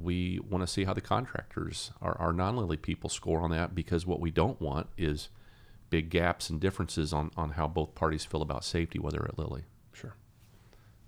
[0.00, 4.06] we want to see how the contractors, our, our non-Lilly people, score on that because
[4.06, 5.28] what we don't want is
[5.90, 9.64] big gaps and differences on, on how both parties feel about safety, whether at Lilly.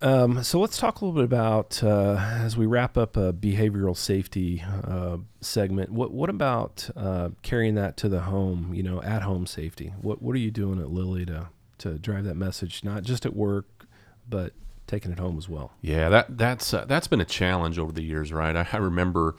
[0.02, 3.96] Um, so let's talk a little bit about uh, as we wrap up a behavioral
[3.96, 5.90] safety uh, segment.
[5.90, 8.74] What what about uh, carrying that to the home?
[8.74, 9.94] You know, at home safety.
[10.02, 13.36] What what are you doing at Lilly to to drive that message, not just at
[13.36, 13.86] work,
[14.28, 14.52] but
[14.88, 15.70] taking it home as well?
[15.80, 18.56] Yeah, that that's uh, that's been a challenge over the years, right?
[18.56, 19.36] I, I remember,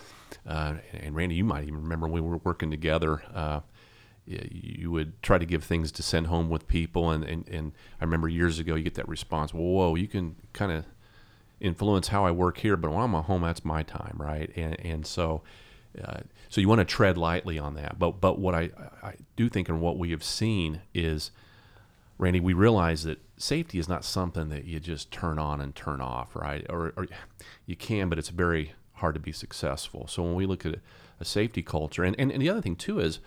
[0.47, 3.21] uh, and Randy, you might even remember when we were working together.
[4.25, 8.05] You would try to give things to send home with people, and, and, and I
[8.05, 9.53] remember years ago you get that response.
[9.53, 10.85] Whoa, you can kind of
[11.59, 14.51] influence how I work here, but when I'm at home, that's my time, right?
[14.55, 15.41] And and so.
[16.03, 18.71] Uh, so you want to tread lightly on that, but but what I,
[19.03, 21.29] I do think and what we have seen is
[22.17, 25.99] Randy, we realize that safety is not something that you just turn on and turn
[25.99, 26.65] off, right?
[26.69, 27.07] Or, or
[27.65, 30.07] you can, but it's very hard to be successful.
[30.07, 30.75] So when we look at
[31.19, 33.19] a safety culture, and, and, and the other thing too is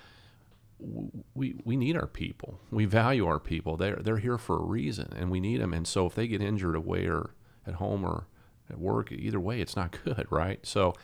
[0.79, 2.61] we, we need our people.
[2.71, 3.77] We value our people.
[3.77, 5.73] They're, they're here for a reason, and we need them.
[5.73, 7.35] And so if they get injured away or
[7.67, 8.27] at home or
[8.71, 10.65] at work, either way, it's not good, right?
[10.67, 10.95] So,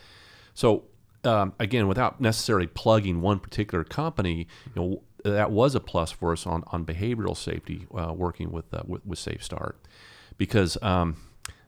[0.55, 0.85] so
[1.25, 6.33] um, again, without necessarily plugging one particular company, you know, that was a plus for
[6.33, 9.81] us on, on behavioral safety, uh, working with, uh, with with Safe Start,
[10.37, 11.17] because um,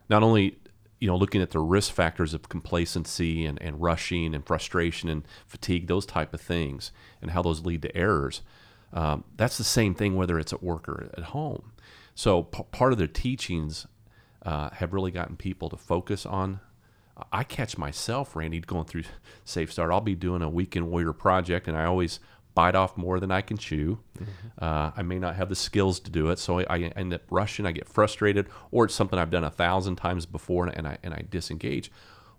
[0.09, 0.59] not only
[1.05, 5.23] you know, looking at the risk factors of complacency and, and rushing and frustration and
[5.47, 8.41] fatigue, those type of things, and how those lead to errors.
[8.91, 11.73] Um, that's the same thing whether it's at work or at home.
[12.15, 13.87] So p- part of their teachings
[14.47, 16.61] uh, have really gotten people to focus on.
[17.31, 19.03] I catch myself, Randy, going through
[19.45, 19.93] Safe Start.
[19.93, 22.19] I'll be doing a weekend warrior project, and I always
[22.55, 23.99] bite off more than I can chew.
[24.19, 24.65] Mm-hmm.
[24.65, 27.23] Uh, I may not have the skills to do it, so I, I, end up
[27.31, 27.67] rushing.
[27.67, 31.13] I get frustrated, or it's something I've done a thousand times before, and I and
[31.13, 31.91] I disengage.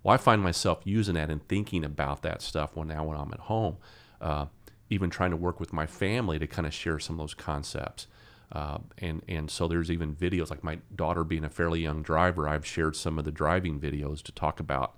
[0.02, 3.32] Well, I find myself using that and thinking about that stuff when now when I'm
[3.32, 3.76] at home,
[4.20, 4.46] uh,
[4.88, 8.06] even trying to work with my family to kind of share some of those concepts.
[8.52, 12.48] Uh, and and so there's even videos like my daughter being a fairly young driver.
[12.48, 14.96] I've shared some of the driving videos to talk about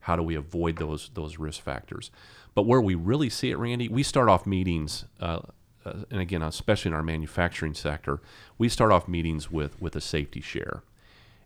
[0.00, 2.10] how do we avoid those those risk factors.
[2.54, 5.40] But where we really see it, Randy, we start off meetings, uh,
[5.84, 8.20] uh, and again, especially in our manufacturing sector,
[8.58, 10.82] we start off meetings with with a safety share,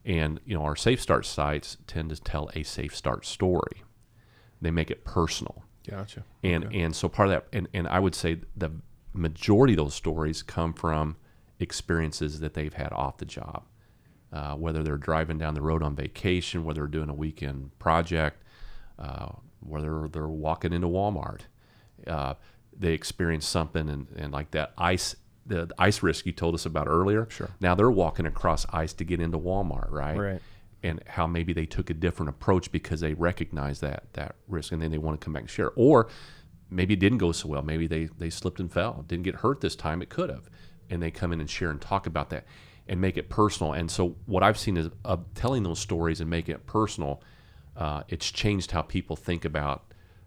[0.05, 3.83] and you know our Safe Start sites tend to tell a Safe Start story.
[4.61, 5.65] They make it personal.
[5.89, 6.25] Gotcha.
[6.43, 6.81] And okay.
[6.81, 8.71] and so part of that, and, and I would say the
[9.13, 11.17] majority of those stories come from
[11.61, 13.65] experiences that they've had off the job.
[14.33, 18.43] Uh, whether they're driving down the road on vacation, whether they're doing a weekend project,
[18.99, 19.29] uh,
[19.61, 21.43] whether they're walking into Walmart,
[22.07, 22.35] uh,
[22.77, 26.65] they experience something and, and like that ice the, the, ice risk you told us
[26.65, 27.29] about earlier.
[27.31, 27.51] Sure.
[27.61, 30.17] Now they're walking across ice to get into Walmart, right?
[30.17, 30.43] Right.
[30.83, 34.83] And how maybe they took a different approach because they recognize that that risk and
[34.83, 35.73] then they want to come back and share.
[35.77, 36.09] Or
[36.71, 37.63] maybe it didn't go so well.
[37.63, 40.03] Maybe they they slipped and fell, didn't get hurt this time.
[40.03, 40.49] It could have,
[40.91, 42.45] and they come in and share and talk about that
[42.87, 43.73] and make it personal.
[43.73, 47.23] And so what I've seen is uh, telling those stories and making it personal
[47.77, 49.85] uh, it's changed how people think about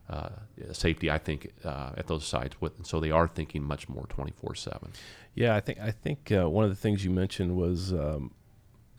[0.09, 0.29] uh,
[0.71, 1.11] safety.
[1.11, 4.55] I think uh, at those sites, with, so they are thinking much more twenty four
[4.55, 4.91] seven.
[5.35, 8.31] Yeah, I think I think uh, one of the things you mentioned was um,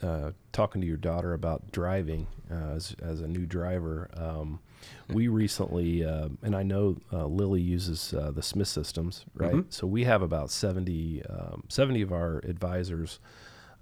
[0.03, 4.11] uh, talking to your daughter about driving uh, as as a new driver.
[4.15, 4.61] Um,
[5.09, 9.55] we recently, and I know Lilly uses the Smith systems, right?
[9.55, 9.71] Mm-hmm.
[9.71, 13.19] So we have about 70, um, 70 of our advisors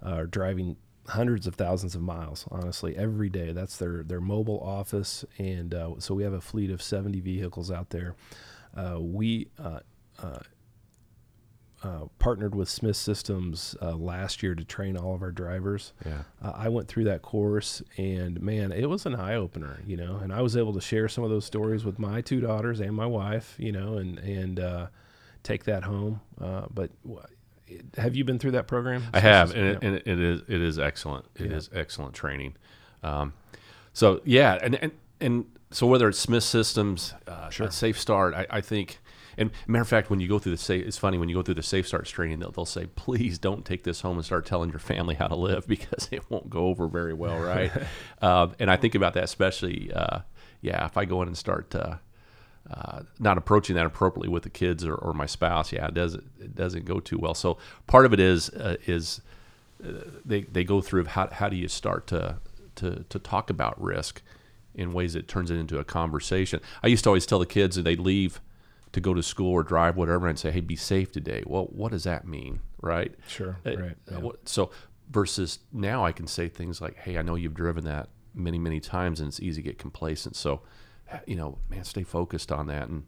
[0.01, 5.23] are driving hundreds of thousands of miles honestly every day that's their their mobile office
[5.37, 8.15] and uh, so we have a fleet of 70 vehicles out there
[8.77, 9.79] uh, we uh,
[10.21, 10.39] uh,
[11.83, 15.93] uh partnered with Smith Systems uh, last year to train all of our drivers.
[16.05, 20.17] Yeah, I went through that course, and man, it was an eye opener, you know.
[20.17, 22.95] And I was able to share some of those stories with my two daughters and
[22.95, 24.89] my wife, you know, and and
[25.43, 26.21] take that home.
[26.39, 26.91] but
[27.97, 29.03] have you been through that program?
[29.13, 31.25] I have, and, it, and it is it is excellent.
[31.35, 31.57] It yeah.
[31.57, 32.55] is excellent training.
[33.03, 33.33] Um,
[33.93, 37.69] so yeah, and, and and so whether it's Smith Systems, uh, sure.
[37.71, 38.99] Safe Start, I, I, think.
[39.37, 41.41] And matter of fact, when you go through the safe, it's funny when you go
[41.41, 44.45] through the Safe Start training, they'll, they'll say, "Please don't take this home and start
[44.45, 47.71] telling your family how to live because it won't go over very well, right?"
[48.21, 50.19] uh, and I think about that especially, uh,
[50.61, 51.69] yeah, if I go in and start
[52.69, 55.93] uh, uh, not approaching that appropriately with the kids or, or my spouse, yeah, it
[55.93, 57.33] doesn't it doesn't go too well.
[57.33, 59.21] So part of it is uh, is
[59.83, 59.91] uh,
[60.25, 62.37] they they go through how how do you start to
[62.75, 64.21] to to talk about risk
[64.75, 66.59] in ways that turns it into a conversation.
[66.83, 68.39] I used to always tell the kids that they leave
[68.91, 71.91] to go to school or drive whatever and say, "Hey, be safe today." Well, what
[71.91, 73.13] does that mean, right?
[73.27, 73.97] Sure, uh, right.
[74.11, 74.29] Yeah.
[74.45, 74.71] So
[75.09, 78.79] versus now, I can say things like, "Hey, I know you've driven that many many
[78.79, 80.61] times and it's easy to get complacent." So
[81.25, 83.05] you know, man, stay focused on that and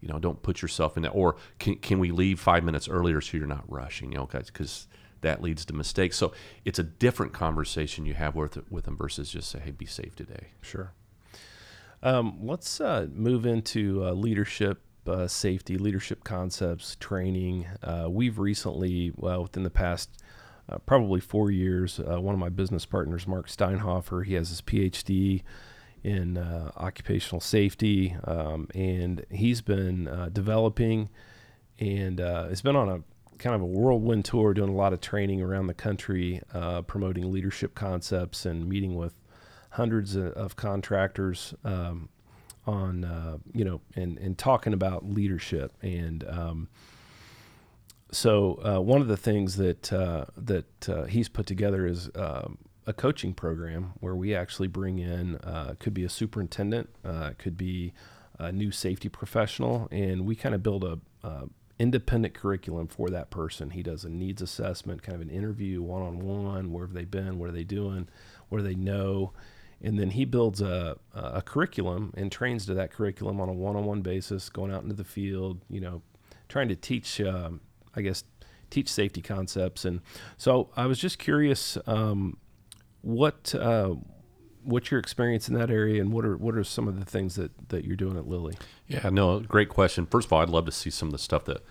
[0.00, 1.10] you know, don't put yourself in that.
[1.10, 4.12] Or can can we leave five minutes earlier so you're not rushing?
[4.12, 4.86] You know, guys, because
[5.22, 6.18] that leads to mistakes.
[6.18, 6.34] So
[6.66, 10.14] it's a different conversation you have with with them versus just say, "Hey, be safe
[10.14, 10.92] today." Sure.
[12.02, 17.66] Um, let's uh, move into uh, leadership, uh, safety, leadership concepts, training.
[17.82, 20.10] Uh, we've recently, well, within the past
[20.68, 24.60] uh, probably four years, uh, one of my business partners, Mark Steinhofer, he has his
[24.60, 25.42] PhD
[26.04, 31.08] in uh, occupational safety, um, and he's been uh, developing
[31.80, 33.02] and uh, has been on a
[33.38, 37.32] kind of a whirlwind tour, doing a lot of training around the country, uh, promoting
[37.32, 39.14] leadership concepts and meeting with
[39.70, 42.08] hundreds of, contractors um,
[42.66, 46.22] on uh, you know and and talking about leadership and.
[46.28, 46.68] Um,
[48.12, 49.82] so uh, one of the things that
[50.36, 55.74] that he's put together is um, a coaching program where we actually bring in uh,
[55.78, 57.92] could be a superintendent, uh, could be
[58.38, 60.98] a new safety professional, and we kind of build a,
[61.78, 63.70] independent curriculum for that person.
[63.70, 66.72] He does a needs assessment, kind of an interview, one on one.
[66.72, 67.38] Where have they been?
[67.38, 68.08] What are they doing?
[68.48, 69.32] What do they know?
[69.82, 73.76] And then he builds a, a curriculum and trains to that curriculum on a one
[73.76, 76.02] on one basis, going out into the field, you know,
[76.48, 77.60] trying to teach, um,
[77.94, 78.24] I guess,
[78.70, 79.84] teach safety concepts.
[79.84, 80.00] And
[80.36, 81.76] so I was just curious.
[81.86, 82.38] Um,
[83.04, 83.94] what uh,
[84.64, 87.36] what's your experience in that area, and what are what are some of the things
[87.36, 88.56] that that you're doing at Lilly?
[88.88, 90.06] Yeah, no, great question.
[90.06, 91.62] First of all, I'd love to see some of the stuff that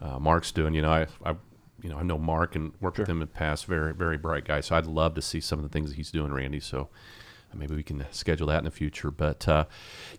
[0.00, 0.74] uh, Mark's doing.
[0.74, 1.34] You know, I, I,
[1.82, 3.66] you know, I know Mark and worked with him in the past.
[3.66, 4.60] Very, very bright guy.
[4.60, 6.60] So I'd love to see some of the things that he's doing, Randy.
[6.60, 6.88] So
[7.52, 9.10] uh, maybe we can schedule that in the future.
[9.10, 9.64] But uh,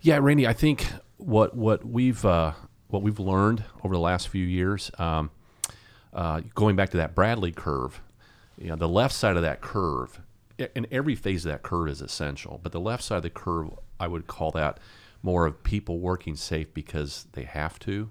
[0.02, 0.86] yeah, Randy, I think
[1.18, 2.52] what what we've uh,
[2.88, 5.30] what we've learned over the last few years, um,
[6.12, 8.00] uh, going back to that Bradley curve,
[8.58, 10.20] you know, the left side of that curve,
[10.58, 12.60] and every phase of that curve is essential.
[12.62, 14.78] But the left side of the curve, I would call that
[15.22, 18.10] more of people working safe because they have to,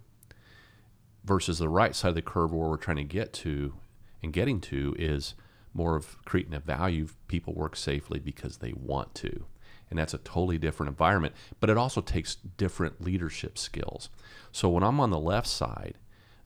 [1.23, 3.75] versus the right side of the curve where we're trying to get to
[4.21, 5.35] and getting to is
[5.73, 9.45] more of creating a value people work safely because they want to.
[9.89, 14.09] And that's a totally different environment, but it also takes different leadership skills.
[14.51, 15.97] So when I'm on the left side,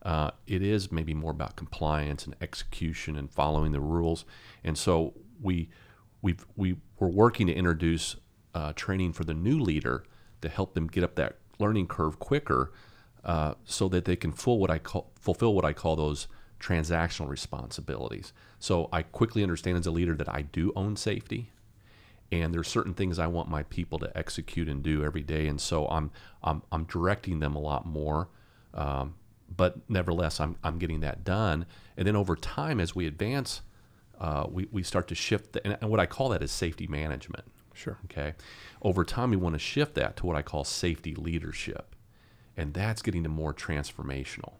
[0.02, 4.24] uh, it is maybe more about compliance and execution and following the rules.
[4.62, 5.70] And so we
[6.28, 8.16] we've, we we're working to introduce
[8.54, 10.04] uh, training for the new leader
[10.42, 12.70] to help them get up that learning curve quicker,
[13.24, 16.28] uh, so that they can full what I call, fulfill what I call those
[16.60, 18.32] transactional responsibilities.
[18.58, 21.50] So I quickly understand as a leader that I do own safety,
[22.30, 25.58] and there's certain things I want my people to execute and do every day, and
[25.58, 26.10] so I'm
[26.42, 28.28] I'm, I'm directing them a lot more.
[28.74, 29.14] Um,
[29.56, 31.64] but nevertheless, I'm, I'm getting that done.
[31.96, 33.62] And then over time, as we advance,
[34.18, 37.44] uh, we, we start to shift, the, and what I call that is safety management.
[37.72, 37.98] Sure.
[38.06, 38.34] Okay.
[38.82, 41.94] Over time, we want to shift that to what I call safety leadership.
[42.56, 44.54] And that's getting to more transformational.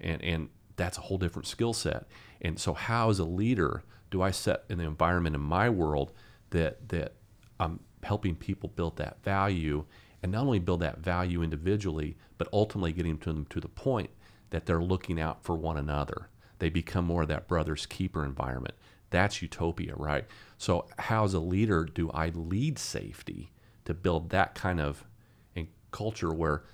[0.00, 2.06] And, and that's a whole different skill set.
[2.42, 6.12] And so, how, as a leader, do I set an environment in my world
[6.50, 7.14] that, that
[7.60, 9.84] I'm helping people build that value
[10.22, 14.10] and not only build that value individually, but ultimately getting to them to the point
[14.50, 16.28] that they're looking out for one another.
[16.58, 18.74] They become more of that brother's keeper environment.
[19.14, 20.26] That's utopia, right?
[20.58, 23.52] So, how as a leader do I lead safety
[23.84, 25.04] to build that kind of
[25.94, 26.64] culture where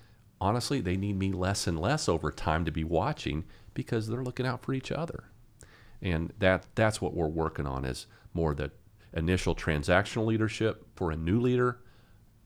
[0.41, 4.47] honestly they need me less and less over time to be watching because they're looking
[4.47, 5.25] out for each other.
[6.01, 8.71] And that that's what we're working on is more the
[9.13, 11.81] initial transactional leadership for a new leader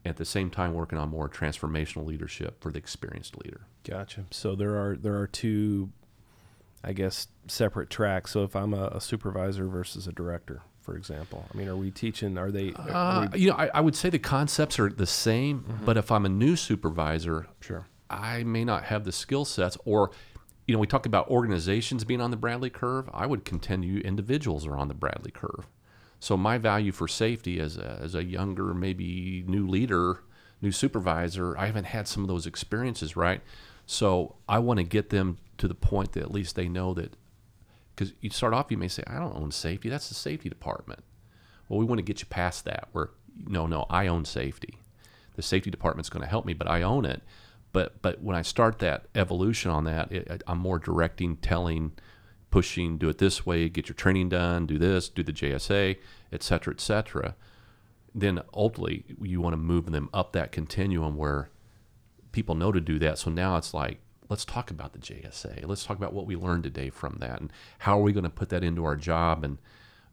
[0.04, 3.66] at the same time working on more transformational leadership for the experienced leader.
[3.88, 4.24] Gotcha.
[4.32, 5.92] So there are there are two
[6.84, 8.30] I guess separate tracks.
[8.30, 11.90] So if I'm a, a supervisor versus a director, for example, I mean, are we
[11.90, 12.36] teaching?
[12.38, 12.72] Are they?
[12.74, 13.40] Are uh, we...
[13.40, 15.84] you know, I, I, would say the concepts are the same, mm-hmm.
[15.84, 20.10] but if I'm a new supervisor, sure, I may not have the skill sets or.
[20.66, 23.10] You know, we talk about organizations being on the Bradley curve.
[23.12, 25.66] I would contend you individuals are on the Bradley curve.
[26.20, 30.20] So my value for safety as a, as a younger, maybe new leader,
[30.62, 33.42] new supervisor, I haven't had some of those experiences, right?
[33.84, 37.16] So I want to get them to the point that at least they know that
[37.94, 39.88] because you start off, you may say, I don't own safety.
[39.88, 41.04] That's the safety department.
[41.68, 43.10] Well, we want to get you past that where,
[43.46, 44.78] no, no, I own safety.
[45.36, 47.22] The safety department's going to help me, but I own it.
[47.72, 51.92] But, but when I start that evolution on that, it, I'm more directing, telling,
[52.50, 55.96] pushing, do it this way, get your training done, do this, do the JSA,
[56.32, 57.34] et cetera, et cetera.
[58.14, 61.50] Then ultimately, you want to move them up that continuum where
[62.30, 63.18] people know to do that.
[63.18, 64.00] So now it's like,
[64.34, 65.64] let's talk about the JSA.
[65.64, 68.30] Let's talk about what we learned today from that and how are we going to
[68.30, 69.44] put that into our job.
[69.44, 69.58] And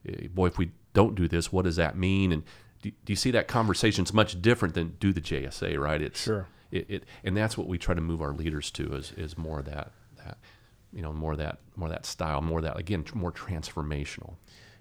[0.07, 2.31] eh, boy, if we don't do this, what does that mean?
[2.31, 2.43] And
[2.84, 4.03] do, do you see that conversation?
[4.03, 5.99] It's much different than do the JSA, right?
[5.99, 6.45] It's sure.
[6.69, 9.57] It, it, and that's what we try to move our leaders to is, is more
[9.57, 9.91] of that,
[10.23, 10.38] that,
[10.93, 14.36] you know, more of that, more of that style, more of that, again, more transformational.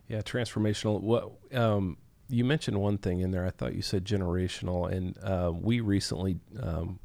[0.07, 0.21] Yeah.
[0.21, 1.01] Transformational.
[1.01, 1.97] What, um,
[2.29, 3.47] you mentioned one thing in there.
[3.47, 7.01] I thought you said generational, and uh, we recently um,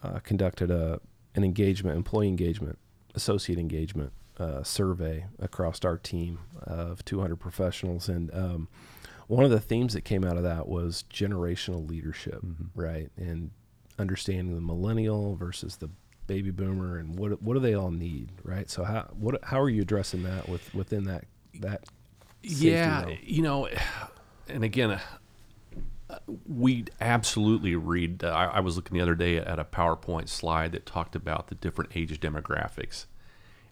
[0.00, 1.00] uh, conducted a
[1.34, 2.78] an engagement, employee engagement,
[3.14, 8.68] associate engagement uh, survey across our team of 200 professionals, and um,
[9.26, 12.64] one of the themes that came out of that was generational leadership, mm-hmm.
[12.74, 13.50] right, and
[13.98, 15.88] understanding the millennial versus the
[16.26, 18.68] baby boomer, and what what do they all need, right?
[18.68, 21.24] So how what how are you addressing that with within that
[21.60, 21.84] that?
[22.42, 23.68] Yeah, you know,
[24.48, 25.00] and again,
[26.46, 28.24] we absolutely read.
[28.24, 31.48] Uh, I, I, was looking the other day at a PowerPoint slide that talked about
[31.48, 33.06] the different age demographics,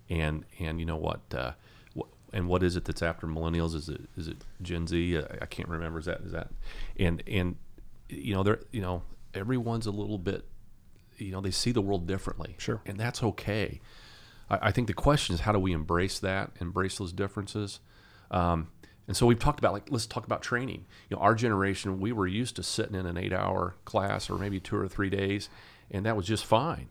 [0.09, 1.53] and and you know what, uh,
[1.95, 3.75] what and what is it that's after millennials?
[3.75, 5.19] Is it is it Gen Z?
[5.19, 5.99] I, I can't remember.
[5.99, 6.49] Is that is that?
[6.99, 7.57] And and
[8.09, 9.03] you know, there you know,
[9.35, 10.47] everyone's a little bit,
[11.19, 12.55] you know, they see the world differently.
[12.59, 13.81] Sure, and that's okay.
[14.49, 17.81] I, I think the question is how do we embrace that, embrace those differences.
[18.31, 18.69] Um,
[19.13, 20.87] and so we've talked about like let's talk about training.
[21.11, 24.59] You know, our generation we were used to sitting in an 8-hour class or maybe
[24.59, 25.51] 2 or 3 days
[25.91, 26.89] and that was just fine.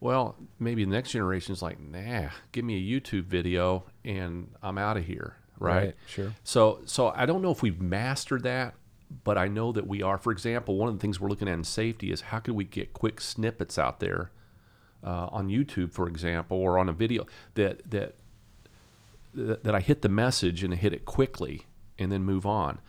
[0.00, 4.78] Well, maybe the next generation is like, "Nah, give me a YouTube video and I'm
[4.78, 5.76] out of here." Right?
[5.76, 5.94] right?
[6.08, 6.34] Sure.
[6.42, 8.74] So so I don't know if we've mastered that,
[9.22, 10.18] but I know that we are.
[10.18, 12.64] For example, one of the things we're looking at in safety is how can we
[12.64, 14.32] get quick snippets out there
[15.04, 18.16] uh, on YouTube, for example, or on a video that that
[19.34, 21.66] that I hit the message and hit it quickly
[21.98, 22.80] and then move on.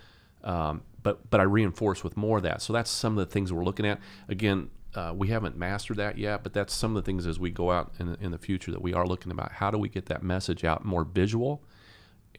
[0.44, 2.62] Um, but but I reinforce with more of that.
[2.62, 4.00] So that's some of the things we're looking at.
[4.28, 7.52] Again, uh, we haven't mastered that yet, but that's some of the things as we
[7.52, 9.52] go out in, in the future that we are looking about.
[9.52, 11.62] How do we get that message out more visual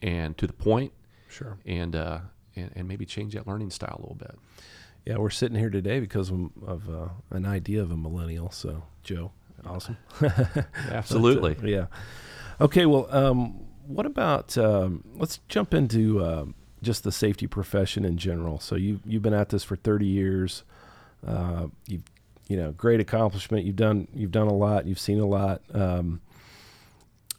[0.02, 0.92] and to the point?
[1.28, 1.59] Sure.
[1.66, 2.20] And uh,
[2.57, 4.34] and, and maybe change that learning style a little bit.
[5.04, 8.50] Yeah, we're sitting here today because of, of uh, an idea of a millennial.
[8.50, 9.30] So, Joe,
[9.64, 9.96] awesome.
[10.90, 11.54] Absolutely.
[11.54, 11.86] But, yeah.
[12.61, 12.86] Okay.
[12.86, 16.47] Well, um, what about um, let's jump into uh,
[16.82, 18.61] just the safety profession in general.
[18.61, 20.62] So you you've been at this for 30 years.
[21.26, 22.05] Uh, you've
[22.49, 23.64] you know great accomplishment.
[23.64, 24.87] You've done you've done a lot.
[24.87, 25.62] You've seen a lot.
[25.74, 26.20] Um,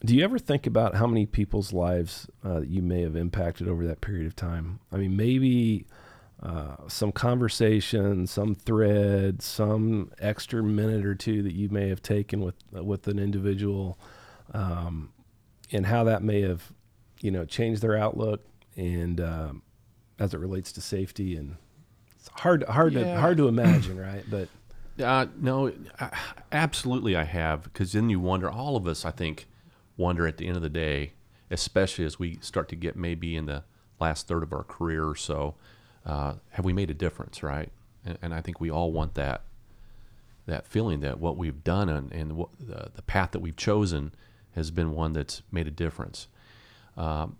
[0.06, 3.86] do you ever think about how many people's lives uh, you may have impacted over
[3.88, 4.80] that period of time?
[4.92, 5.86] I mean, maybe
[6.42, 12.42] uh, some conversation, some thread, some extra minute or two that you may have taken
[12.42, 13.98] with with an individual,
[14.54, 15.12] um,
[15.72, 16.72] and how that may have,
[17.22, 18.46] you know, changed their outlook
[18.76, 19.62] and um,
[20.20, 21.56] as it relates to safety and
[22.16, 23.04] it's hard hard Yeah.
[23.16, 24.24] to hard to imagine, right?
[24.30, 24.50] But
[25.00, 26.10] Uh, no, I,
[26.52, 28.50] absolutely I have because then you wonder.
[28.50, 29.46] All of us, I think,
[29.96, 31.14] wonder at the end of the day,
[31.52, 33.64] especially as we start to get maybe in the
[34.00, 35.54] last third of our career or so,
[36.04, 37.72] uh, have we made a difference, right?
[38.04, 39.44] And, and I think we all want that
[40.48, 44.14] that feeling that what we've done and, and what the, the path that we've chosen
[44.58, 46.28] has been one that's made a difference.
[46.98, 47.38] Um,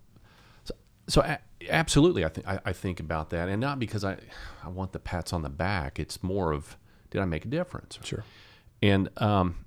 [0.64, 0.74] so,
[1.08, 4.16] so a- absolutely, I think I, think about that, and not because I
[4.64, 5.98] I want the pats on the back.
[5.98, 6.76] It's more of
[7.10, 7.98] did I make a difference?
[8.04, 8.24] sure,
[8.80, 9.64] And um,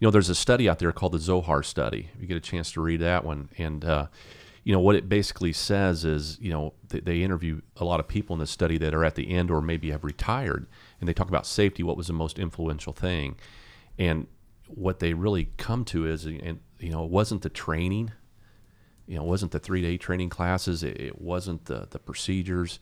[0.00, 2.10] you know, there's a study out there called the Zohar study.
[2.14, 4.06] If you get a chance to read that one, and uh,
[4.64, 8.08] you know what it basically says is, you know, they, they interview a lot of
[8.08, 10.66] people in the study that are at the end or maybe have retired,
[11.00, 11.82] and they talk about safety.
[11.82, 13.36] What was the most influential thing?
[13.98, 14.26] And
[14.66, 18.12] what they really come to is, and you know, it wasn't the training.
[19.06, 20.82] You know, it wasn't the three day training classes.
[20.82, 22.78] It, it wasn't the the procedures.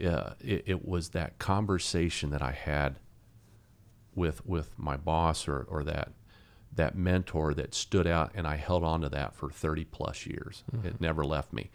[0.00, 2.96] Uh, it, it was that conversation that I had
[4.14, 6.12] with with my boss or, or that
[6.72, 10.62] that mentor that stood out and I held on to that for 30 plus years.
[10.84, 11.70] It never left me.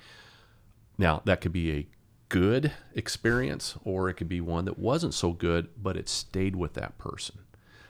[0.97, 1.87] Now, that could be a
[2.29, 6.75] good experience or it could be one that wasn't so good, but it stayed with
[6.75, 7.39] that person.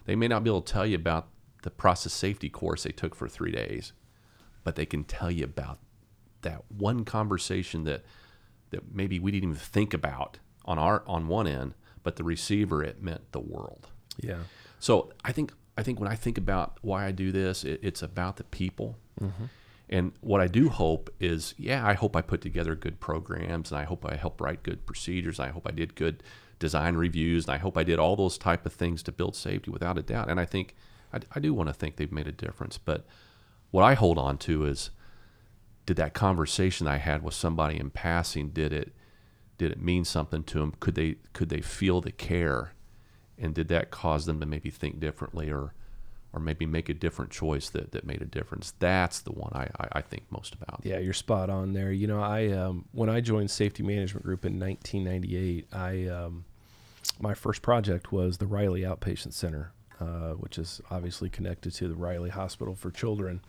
[0.05, 1.27] They may not be able to tell you about
[1.65, 3.91] the process safety course they took for 3 days,
[4.63, 5.79] but they can tell you about
[6.43, 8.05] that one conversation that
[8.69, 12.83] that maybe we didn't even think about on our on one end, but the receiver
[12.83, 13.87] it meant the world.
[14.17, 14.43] yeah,
[14.79, 18.01] So I think I think when I think about why I do this, it, it's
[18.01, 18.95] about the people.
[19.19, 19.45] Mm-hmm.
[19.89, 23.79] And what I do hope is, yeah, I hope I put together good programs, and
[23.79, 25.39] I hope I help write good procedures.
[25.39, 26.23] And I hope I did good
[26.57, 29.69] design reviews, and I hope I did all those type of things to build safety,
[29.69, 30.29] without a doubt.
[30.29, 30.75] And I think
[31.15, 32.77] I, I do want to think they've made a difference.
[32.77, 33.05] But
[33.71, 34.91] what I hold on to is,
[35.85, 38.93] did that conversation I had with somebody in passing did it
[39.57, 40.73] did it mean something to them?
[40.79, 42.73] Could they could they feel the care?
[43.37, 45.73] and did that cause them to maybe think differently or
[46.33, 49.69] or maybe make a different choice that, that made a difference that's the one I,
[49.79, 51.91] I, I think most about yeah, you're spot on there.
[51.91, 56.45] You know, I um, when I joined Safety Management Group in 1998, I um,
[57.19, 61.95] my first project was the Riley Outpatient Center, uh, which is obviously connected to the
[61.95, 63.41] Riley Hospital for Children.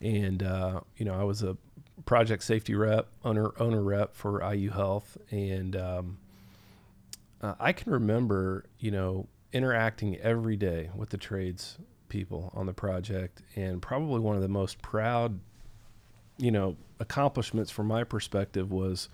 [0.00, 1.56] And uh, you know, I was a
[2.04, 6.18] project safety rep, owner owner rep for IU Health, and um,
[7.40, 12.72] uh, I can remember, you know, interacting every day with the trades people on the
[12.72, 15.40] project, and probably one of the most proud,
[16.38, 19.08] you know, accomplishments from my perspective was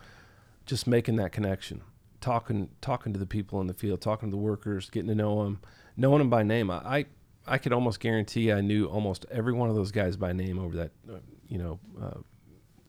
[0.67, 1.83] just making that connection,
[2.21, 5.45] talking talking to the people in the field, talking to the workers, getting to know
[5.45, 5.61] them,
[5.97, 6.71] knowing them by name.
[6.71, 7.07] I I,
[7.47, 10.77] I could almost guarantee I knew almost every one of those guys by name over
[10.77, 11.19] that, uh,
[11.49, 12.19] you know, uh,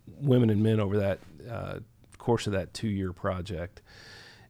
[0.08, 1.80] women and men over that uh,
[2.18, 3.82] course of that two year project.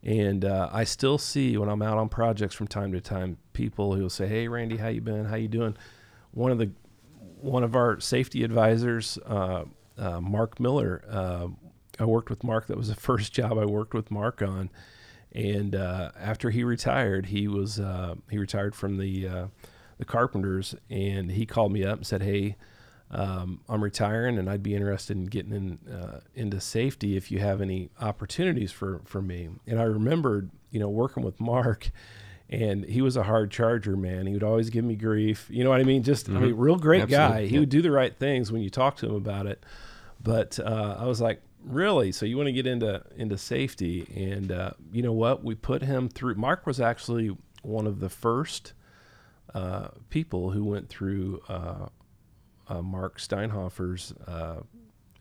[0.04, 3.96] And uh, I still see when I'm out on projects from time to time, people
[3.96, 5.24] who will say, "Hey, Randy, how you been?
[5.24, 5.78] How you doing?"
[6.32, 6.72] One of the
[7.40, 9.64] one of our safety advisors, uh,
[9.98, 11.04] uh, Mark Miller.
[12.00, 12.68] I worked with Mark.
[12.68, 14.70] That was the first job I worked with Mark on.
[15.34, 19.48] And uh, after he retired, he was uh, he retired from the uh,
[19.98, 22.56] the Carpenters, and he called me up and said, "Hey,
[23.10, 27.40] um, I'm retiring, and I'd be interested in getting in, uh, into safety if you
[27.40, 31.90] have any opportunities for for me." And I remembered, you know, working with Mark,
[32.50, 34.28] and he was a hard charger, man.
[34.28, 35.48] He would always give me grief.
[35.50, 36.04] You know what I mean?
[36.04, 37.48] Just I mean, real great guy.
[37.48, 37.62] He Yeah.
[37.62, 39.64] would do the right things when you talk to him about it.
[40.24, 42.12] But uh, I was like, Really?
[42.12, 45.44] So you want to get into into safety, and uh, you know what?
[45.44, 46.36] We put him through.
[46.36, 48.74] Mark was actually one of the first
[49.54, 51.88] uh, people who went through uh,
[52.68, 54.62] uh Mark Steinhofer's uh,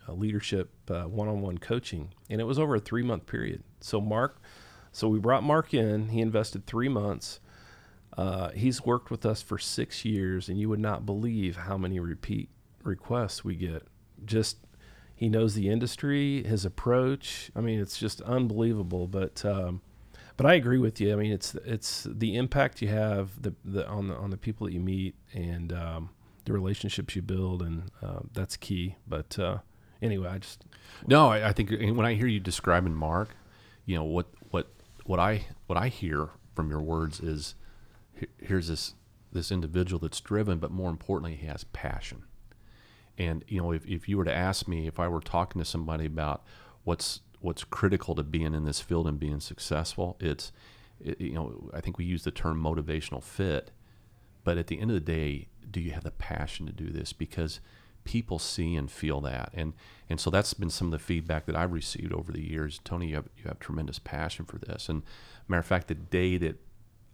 [0.09, 3.63] uh, leadership one-on-one coaching, and it was over a three-month period.
[3.81, 4.43] So Mark,
[4.91, 6.09] so we brought Mark in.
[6.09, 7.39] He invested three months.
[8.55, 12.49] he's worked with us for six years, and you would not believe how many repeat
[12.83, 13.87] requests we get.
[14.25, 14.57] Just
[15.23, 17.53] he knows the industry, his approach.
[17.55, 19.07] I mean, it's just unbelievable.
[19.07, 19.81] But um,
[20.37, 21.13] but I agree with you.
[21.13, 24.67] I mean, it's it's the impact you have the, the on the on the people
[24.67, 26.11] that you meet and um,
[26.45, 28.97] the relationships you build, and uh, that's key.
[29.07, 29.59] But uh,
[30.03, 30.65] anyway, I just
[31.07, 31.29] no.
[31.29, 33.37] I, I think when I hear you describing Mark,
[33.87, 34.73] you know what what
[35.05, 37.55] what I what I hear from your words is
[38.39, 38.95] here's this
[39.33, 42.25] this individual that's driven, but more importantly, he has passion.
[43.19, 45.65] And you know, if, if you were to ask me if I were talking to
[45.65, 46.43] somebody about
[46.85, 50.53] what's what's critical to being in this field and being successful, it's
[51.01, 53.71] it, you know I think we use the term motivational fit,
[54.45, 57.13] but at the end of the day, do you have the passion to do this?
[57.13, 57.61] Because
[58.05, 59.75] people see and feel that, and
[60.09, 62.81] and so that's been some of the feedback that I've received over the years.
[62.85, 65.03] Tony, you have you have tremendous passion for this, and
[65.49, 66.59] matter of fact, the day that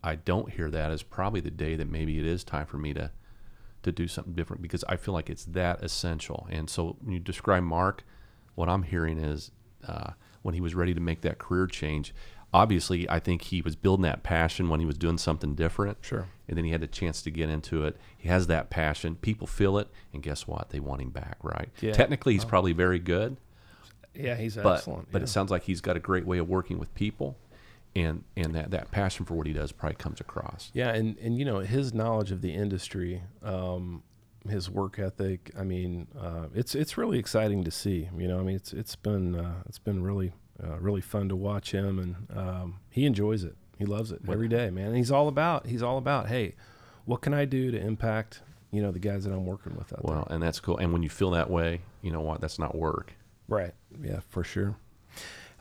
[0.03, 2.95] I don't hear that is probably the day that maybe it is time for me
[2.95, 3.11] to
[3.83, 6.47] to do something different because I feel like it's that essential.
[6.51, 8.05] And so when you describe Mark,
[8.55, 9.51] what I'm hearing is
[9.87, 10.11] uh,
[10.43, 12.15] when he was ready to make that career change,
[12.53, 15.99] obviously I think he was building that passion when he was doing something different.
[16.01, 16.27] Sure.
[16.49, 17.97] And then he had a chance to get into it.
[18.17, 19.17] He has that passion.
[19.17, 20.71] People feel it, and guess what?
[20.71, 21.69] They want him back, right?
[21.81, 21.93] Yeah.
[21.93, 22.49] Technically, he's oh.
[22.49, 23.37] probably very good.
[24.15, 25.13] Yeah, he's but, excellent.
[25.13, 25.25] But yeah.
[25.25, 27.37] it sounds like he's got a great way of working with people
[27.95, 30.71] and and that, that passion for what he does probably comes across.
[30.75, 34.03] Yeah, and and you know his knowledge of the industry, um,
[34.49, 35.51] his work ethic.
[35.59, 38.09] I mean, uh, it's it's really exciting to see.
[38.17, 40.33] You know, I mean, it's it's been uh, it's been really
[40.63, 43.57] uh, really fun to watch him, and um, he enjoys it.
[43.79, 44.89] He loves it every day, man.
[44.89, 46.55] And he's all about he's all about hey,
[47.05, 50.05] what can I do to impact you know the guys that I'm working with out
[50.05, 50.35] well, there.
[50.35, 50.79] and that's cool.
[50.79, 52.41] And when you feel that way, you know what?
[52.41, 53.15] That's not work.
[53.49, 53.73] Right.
[54.03, 54.77] Yeah, for sure.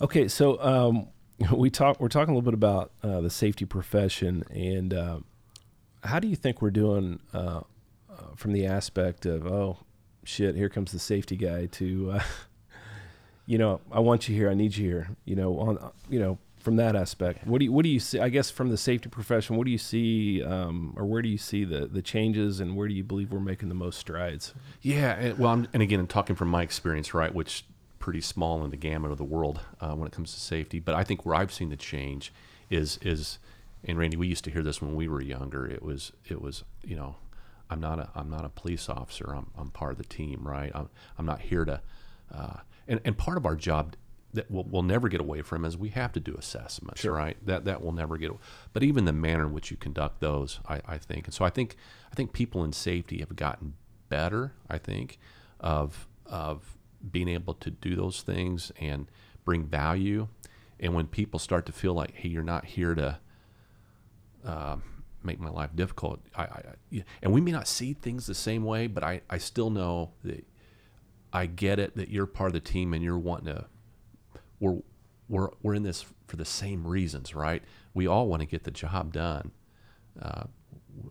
[0.02, 1.08] Okay, so um,
[1.52, 2.00] we talk.
[2.00, 5.20] We're talking a little bit about uh, the safety profession, and uh,
[6.04, 7.62] how do you think we're doing uh,
[8.10, 9.78] uh from the aspect of oh
[10.28, 12.24] shit, here comes the safety guy to, uh,
[13.46, 16.38] you know, I want you here, I need you here, you know, on you know
[16.60, 17.48] from that aspect.
[17.48, 18.20] What do you what do you see?
[18.20, 21.38] I guess from the safety profession, what do you see, um, or where do you
[21.38, 24.54] see the the changes, and where do you believe we're making the most strides?
[24.82, 27.64] Yeah, and, well, I'm, and again, I'm talking from my experience, right, which
[28.08, 30.80] pretty small in the gamut of the world uh, when it comes to safety.
[30.80, 32.32] But I think where I've seen the change
[32.70, 33.38] is is,
[33.84, 35.68] and Randy, we used to hear this when we were younger.
[35.68, 37.18] It was it was you know,
[37.70, 39.36] I'm not a I'm not a police officer.
[39.36, 40.72] I'm I'm part of the team, right?
[40.74, 40.88] I'm
[41.18, 41.82] I'm not here to,
[42.34, 43.98] uh, and and part of our job
[44.32, 47.12] that we'll, we'll never get away from is we have to do assessments, sure.
[47.14, 47.36] right?
[47.46, 48.32] That that will never get.
[48.72, 51.50] But even the manner in which you conduct those, I, I think, and so I
[51.50, 51.76] think
[52.10, 53.74] I think people in safety have gotten
[54.08, 54.54] better.
[54.70, 55.20] I think
[55.60, 56.77] of of
[57.12, 59.10] being able to do those things and
[59.46, 60.28] bring value.
[60.80, 63.20] And when people start to feel like, hey, you're not here to
[64.46, 64.78] uh,
[65.24, 66.64] make my life difficult, I, I,
[67.22, 70.46] and we may not see things the same way, but I, I still know that
[71.34, 73.66] I get it that you're part of the team and you're wanting to.
[74.60, 74.78] We're
[75.30, 77.64] we're we're in this for the same reasons, right?
[77.94, 79.52] We all want to get the job done.
[80.20, 80.46] Uh,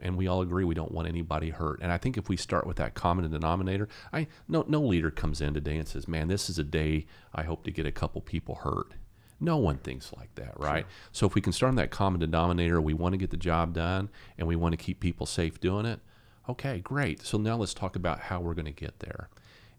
[0.03, 1.81] and we all agree we don't want anybody hurt.
[1.83, 5.41] And I think if we start with that common denominator, I no no leader comes
[5.41, 8.21] in today and says, "Man, this is a day I hope to get a couple
[8.21, 8.95] people hurt."
[9.39, 10.85] No one thinks like that, right?
[10.85, 11.11] Sure.
[11.13, 13.75] So if we can start on that common denominator, we want to get the job
[13.75, 14.09] done
[14.39, 16.01] and we want to keep people safe doing it.
[16.49, 17.23] Okay, great.
[17.23, 19.29] So now let's talk about how we're going to get there.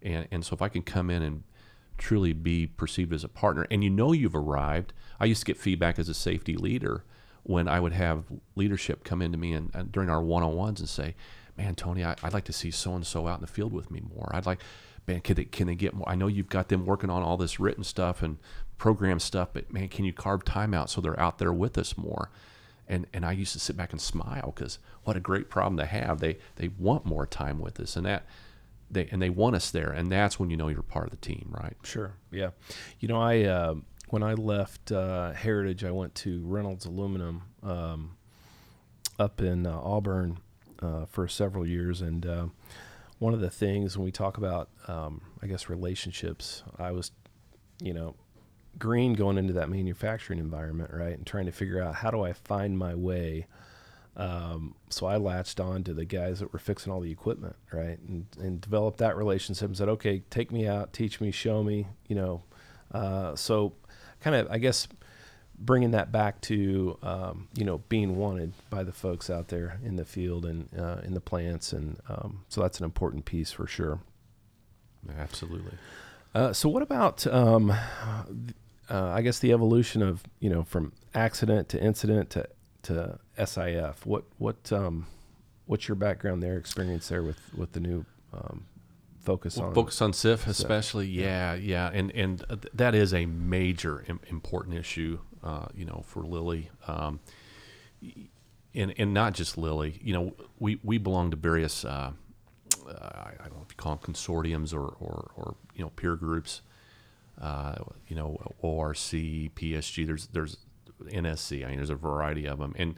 [0.01, 1.43] And and so if I can come in and
[1.97, 5.57] truly be perceived as a partner and you know you've arrived, I used to get
[5.57, 7.03] feedback as a safety leader
[7.47, 8.25] when I would have
[8.55, 11.15] leadership come into me and, and during our one-on-ones and say,
[11.57, 13.89] "Man, Tony, I, would like to see so and so out in the field with
[13.89, 14.29] me more.
[14.33, 14.59] I'd like,
[15.07, 16.07] man, can they can they get more?
[16.07, 18.37] I know you've got them working on all this written stuff and
[18.77, 21.97] program stuff, but man, can you carve time out so they're out there with us
[21.97, 22.29] more?"
[22.85, 25.85] And and I used to sit back and smile because what a great problem to
[25.85, 26.19] have.
[26.19, 28.25] They they want more time with us, and that
[28.91, 31.25] they and they want us there, and that's when you know you're part of the
[31.25, 31.77] team, right?
[31.83, 32.11] Sure.
[32.29, 32.49] Yeah.
[32.99, 33.43] You know, I.
[33.43, 33.75] Uh,
[34.09, 38.17] when I left uh, Heritage, I went to Reynolds Aluminum um,
[39.19, 40.39] up in uh, Auburn
[40.81, 42.45] uh, for several years, and uh,
[43.19, 47.11] one of the things when we talk about, um, I guess, relationships, I was,
[47.81, 48.15] you know,
[48.79, 52.33] green going into that manufacturing environment, right, and trying to figure out how do I
[52.33, 53.47] find my way.
[54.15, 57.99] Um, so I latched on to the guys that were fixing all the equipment, right,
[58.07, 61.87] and, and developed that relationship and said, okay, take me out, teach me, show me,
[62.07, 62.43] you know
[62.91, 63.73] Uh, so,
[64.21, 64.87] kind of, I guess,
[65.59, 69.95] bringing that back to um, you know being wanted by the folks out there in
[69.95, 73.67] the field and uh, in the plants, and um, so that's an important piece for
[73.67, 73.99] sure.
[75.17, 75.77] Absolutely.
[76.35, 78.25] Uh, so, what about um, uh,
[78.89, 82.47] I guess the evolution of you know from accident to incident to
[82.83, 84.05] to SIF?
[84.05, 85.07] What what um,
[85.65, 88.65] what's your background there, experience there with with the new um,
[89.27, 91.07] focus on focus on SIF, especially.
[91.07, 95.19] Yeah, yeah, and and uh, that is a major important issue.
[95.43, 96.71] Uh, you know, for Lilly.
[96.87, 97.21] Um,
[98.75, 102.11] and, and not just Lilly, you know, we, we belong to various, uh,
[102.87, 106.15] uh, I don't know if you call them consortiums or, or, or you know, peer
[106.15, 106.61] groups,
[107.41, 107.75] uh,
[108.07, 110.57] you know, ORC, PSG, there's, there's
[111.05, 112.73] NSC, I mean, there's a variety of them.
[112.77, 112.95] And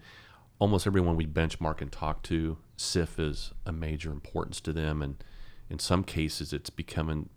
[0.58, 5.02] almost everyone we benchmark and talk to, SIF is a major importance to them.
[5.02, 5.24] And
[5.70, 7.30] in some cases, it's becoming,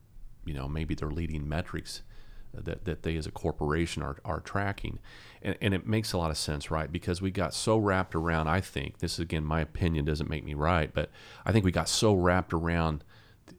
[0.45, 2.03] you know, maybe their leading metrics
[2.55, 4.99] that, that they as a corporation are, are tracking.
[5.41, 6.91] And, and it makes a lot of sense, right?
[6.91, 10.45] Because we got so wrapped around, I think, this is again, my opinion doesn't make
[10.45, 11.11] me right, but
[11.45, 13.05] I think we got so wrapped around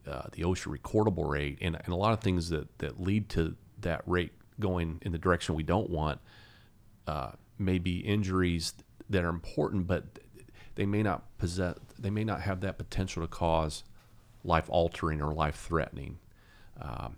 [0.06, 3.56] uh, the OSHA recordable rate and, and a lot of things that, that lead to
[3.80, 6.20] that rate going in the direction we don't want
[7.06, 8.74] uh, may be injuries
[9.10, 10.04] that are important, but
[10.74, 13.84] they may not possess, they may not have that potential to cause
[14.44, 16.18] life altering or life threatening.
[16.80, 17.16] Um,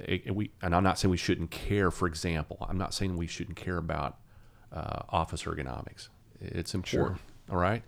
[0.00, 1.90] it, we, and I'm not saying we shouldn't care.
[1.90, 4.18] For example, I'm not saying we shouldn't care about
[4.72, 6.08] uh, office ergonomics.
[6.40, 7.54] It's important, sure.
[7.54, 7.82] all right.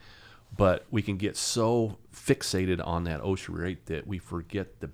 [0.56, 4.90] But we can get so fixated on that OSHA rate that we forget the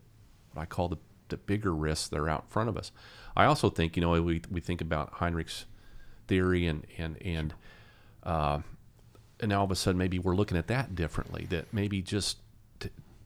[0.52, 0.98] what I call the
[1.28, 2.92] the bigger risks that are out in front of us.
[3.36, 5.66] I also think you know we we think about Heinrich's
[6.26, 7.54] theory and and and
[8.22, 8.60] uh,
[9.40, 11.46] and now all of a sudden maybe we're looking at that differently.
[11.50, 12.38] That maybe just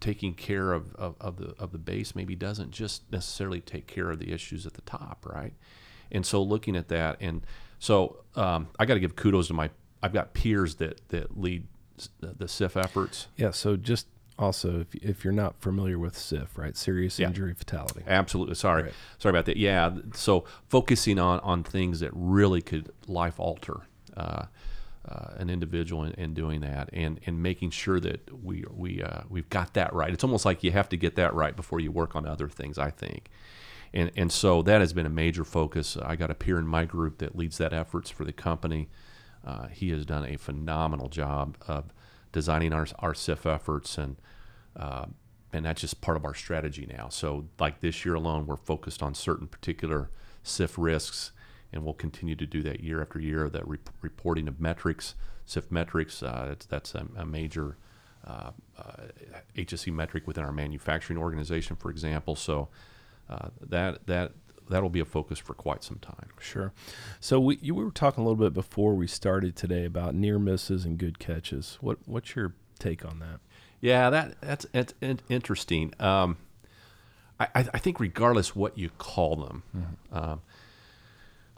[0.00, 4.10] taking care of, of, of, the of the base maybe doesn't just necessarily take care
[4.10, 5.54] of the issues at the top, right?
[6.10, 7.44] And so looking at that, and
[7.78, 9.70] so um, I got to give kudos to my
[10.02, 11.66] I've got peers that that lead
[12.20, 13.28] the, the SIF efforts.
[13.36, 13.50] Yeah.
[13.50, 14.06] So just
[14.38, 17.58] also, if, if you're not familiar with SIF, right, serious injury yeah.
[17.58, 18.02] fatality.
[18.06, 18.54] Absolutely.
[18.54, 18.92] Sorry, right.
[19.18, 19.56] sorry about that.
[19.56, 19.96] Yeah.
[20.14, 23.80] So focusing on on things that really could life alter.
[24.16, 24.46] Uh,
[25.08, 29.22] uh, an individual in, in, doing that and, and making sure that we we uh,
[29.28, 30.12] we've got that right.
[30.12, 32.78] It's almost like you have to get that right before you work on other things.
[32.78, 33.30] I think,
[33.94, 35.96] and and so that has been a major focus.
[35.96, 38.88] I got a peer in my group that leads that efforts for the company.
[39.46, 41.92] Uh, he has done a phenomenal job of
[42.32, 44.16] designing our our SIF efforts and.
[44.76, 45.06] Uh,
[45.50, 47.08] and that's just part of our strategy now.
[47.08, 50.10] So, like this year alone, we're focused on certain particular
[50.42, 51.32] SIF risks
[51.72, 53.48] and we'll continue to do that year after year.
[53.48, 55.14] That re- reporting of metrics,
[55.44, 57.76] SIF metrics, uh, that's a, a major
[58.26, 58.92] uh, uh,
[59.56, 62.36] HSE metric within our manufacturing organization, for example.
[62.36, 62.68] So
[63.28, 64.32] uh, that that
[64.68, 66.28] that'll be a focus for quite some time.
[66.40, 66.72] Sure.
[67.20, 70.38] So we you, we were talking a little bit before we started today about near
[70.38, 71.78] misses and good catches.
[71.80, 73.40] What what's your take on that?
[73.80, 74.94] Yeah, that that's, that's
[75.28, 75.94] interesting.
[76.00, 76.36] Um,
[77.40, 80.16] I, I think regardless what you call them, mm-hmm.
[80.16, 80.42] um,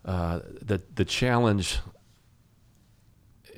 [0.05, 1.79] uh, the the challenge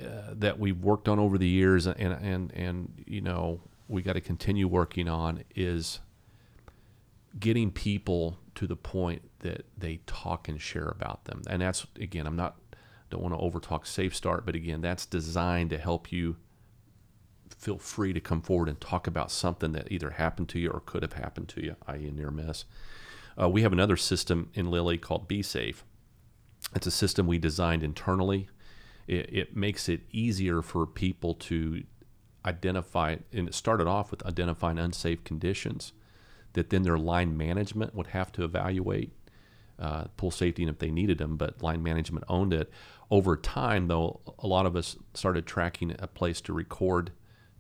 [0.01, 4.15] uh, that we've worked on over the years, and and and you know we got
[4.15, 6.01] to continue working on is
[7.39, 11.43] getting people to the point that they talk and share about them.
[11.49, 12.57] And that's again, I'm not
[13.11, 16.37] don't want to overtalk Safe Start, but again, that's designed to help you
[17.57, 20.81] feel free to come forward and talk about something that either happened to you or
[20.81, 22.65] could have happened to you, i.e., near miss.
[23.41, 25.85] Uh, we have another system in Lilly called Be Safe,
[26.75, 28.49] it's a system we designed internally.
[29.07, 31.83] It, it makes it easier for people to
[32.45, 35.93] identify, and it started off with identifying unsafe conditions
[36.55, 39.13] that then their line management would have to evaluate
[39.79, 42.71] uh, pool safety and if they needed them, but line management owned it.
[43.11, 47.11] Over time, though, a lot of us started tracking a place to record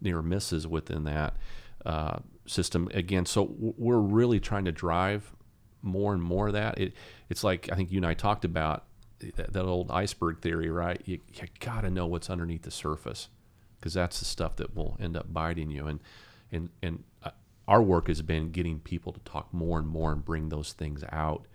[0.01, 1.37] near misses within that
[1.85, 3.27] uh, system again.
[3.27, 5.33] So we're really trying to drive
[5.81, 6.79] more and more of that.
[6.79, 6.95] It,
[7.29, 8.85] it's like I think you and I talked about
[9.31, 11.01] that, that old iceberg theory, right?
[11.05, 13.29] You, you got to know what's underneath the surface
[13.79, 15.87] because that's the stuff that will end up biting you.
[15.87, 16.01] And
[16.51, 17.31] and and uh,
[17.67, 21.05] our work has been getting people to talk more and more and bring those things
[21.11, 21.47] out.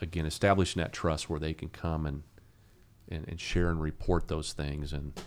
[0.00, 2.22] Again, establishing that trust where they can come and,
[3.08, 4.92] and and share and report those things.
[4.92, 5.20] And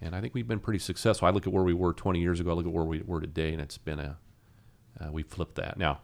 [0.00, 1.26] and I think we've been pretty successful.
[1.26, 2.50] I look at where we were 20 years ago.
[2.50, 4.18] I look at where we were today, and it's been a
[5.00, 5.78] uh, we flipped that.
[5.78, 6.00] Now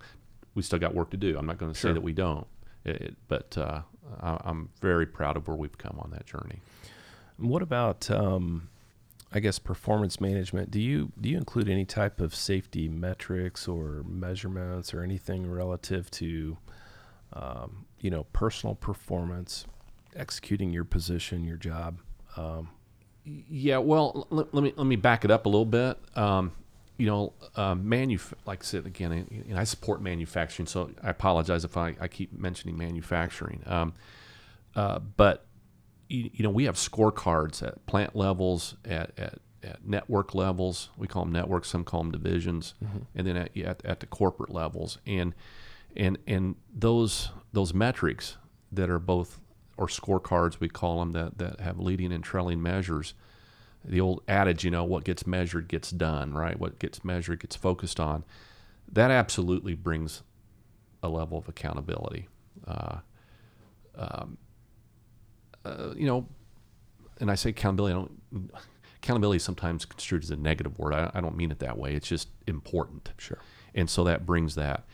[0.55, 1.37] we still got work to do.
[1.37, 1.91] I'm not going to sure.
[1.91, 2.47] say that we don't.
[2.85, 3.83] It, but uh,
[4.21, 6.61] I, am very proud of where we've come on that journey.
[7.37, 8.69] What about, um,
[9.33, 10.71] I guess, performance management?
[10.71, 16.11] Do you do you include any type of safety metrics or measurements or anything relative
[16.13, 16.59] to
[17.35, 19.67] um, you know, personal performance,
[20.15, 22.01] executing your position, your job.
[22.37, 22.71] Um,
[23.25, 25.99] yeah, well, let, let, me let me back it up a little bit.
[26.17, 26.53] Um,
[26.97, 31.11] you know, uh, manuf- like I said again, you know, I support manufacturing, so I
[31.11, 33.63] apologize if I, I keep mentioning manufacturing.
[33.67, 33.95] Um,
[34.77, 35.47] uh, but
[36.09, 40.91] you, you, know, we have scorecards at plant levels, at, at, at, network levels.
[40.97, 41.69] We call them networks.
[41.69, 42.99] Some call them divisions, mm-hmm.
[43.15, 44.99] and then at, at, at the corporate levels.
[45.07, 45.35] And
[45.97, 48.37] and and those those metrics
[48.73, 49.41] that are both
[49.77, 53.15] or scorecards we call them that that have leading and trailing measures
[53.85, 56.59] the old adage, you know, what gets measured gets done, right?
[56.59, 58.25] What gets measured gets focused on.
[58.91, 60.23] That absolutely brings
[61.03, 62.29] a level of accountability.
[62.67, 62.99] Uh,
[63.97, 64.39] um,
[65.65, 66.27] uh, you know,
[67.21, 67.95] and I say accountability.
[67.95, 68.51] I don't,
[68.97, 70.95] accountability is sometimes construed as a negative word.
[70.95, 71.95] I, I, don't mean it that way.
[71.95, 73.11] It's just important.
[73.19, 73.39] Sure.
[73.75, 74.85] And so that brings that.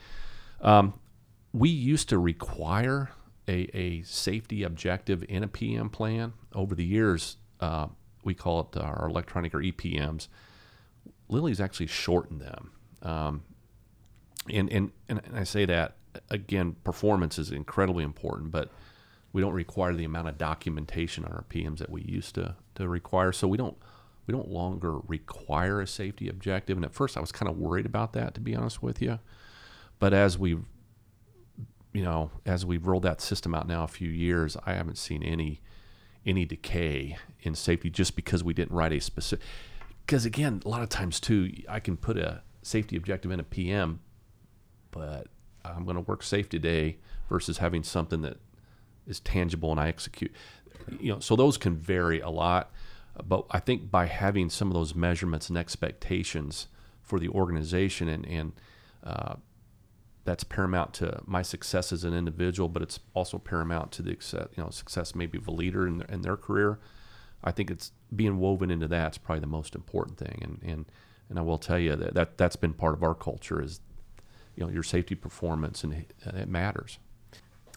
[0.61, 0.93] Um,
[1.53, 3.11] we used to require
[3.47, 6.33] a, a safety objective in a PM plan.
[6.53, 7.87] Over the years, uh,
[8.23, 10.27] we call it our electronic or EPMs.
[11.29, 12.71] Lilly's actually shortened them.
[13.01, 13.43] Um,
[14.49, 15.95] and, and, and I say that
[16.29, 18.69] again, performance is incredibly important, but
[19.33, 22.87] we don't require the amount of documentation on our PMs that we used to, to
[22.87, 23.31] require.
[23.31, 23.77] So we don't
[24.27, 26.77] we don't longer require a safety objective.
[26.77, 29.19] And at first, I was kind of worried about that, to be honest with you.
[29.99, 30.63] But as we've
[31.93, 35.23] you know as we've rolled that system out now a few years, I haven't seen
[35.23, 35.61] any
[36.25, 39.45] any decay in safety just because we didn't write a specific.
[40.05, 43.43] Because again, a lot of times too, I can put a safety objective in a
[43.43, 44.01] PM,
[44.91, 45.27] but
[45.63, 46.97] I'm going to work safe today
[47.29, 48.37] versus having something that
[49.07, 50.31] is tangible and I execute.
[50.99, 52.71] You know, so those can vary a lot.
[53.25, 56.67] But I think by having some of those measurements and expectations
[57.01, 58.51] for the organization and, and
[59.03, 59.35] uh,
[60.23, 64.63] that's paramount to my success as an individual, but it's also paramount to the you
[64.63, 66.79] know success maybe of a leader in their, in their career.
[67.43, 70.85] I think it's being woven into that's probably the most important thing, and and
[71.29, 73.79] and I will tell you that, that that's been part of our culture is
[74.55, 76.99] you know your safety performance and it matters.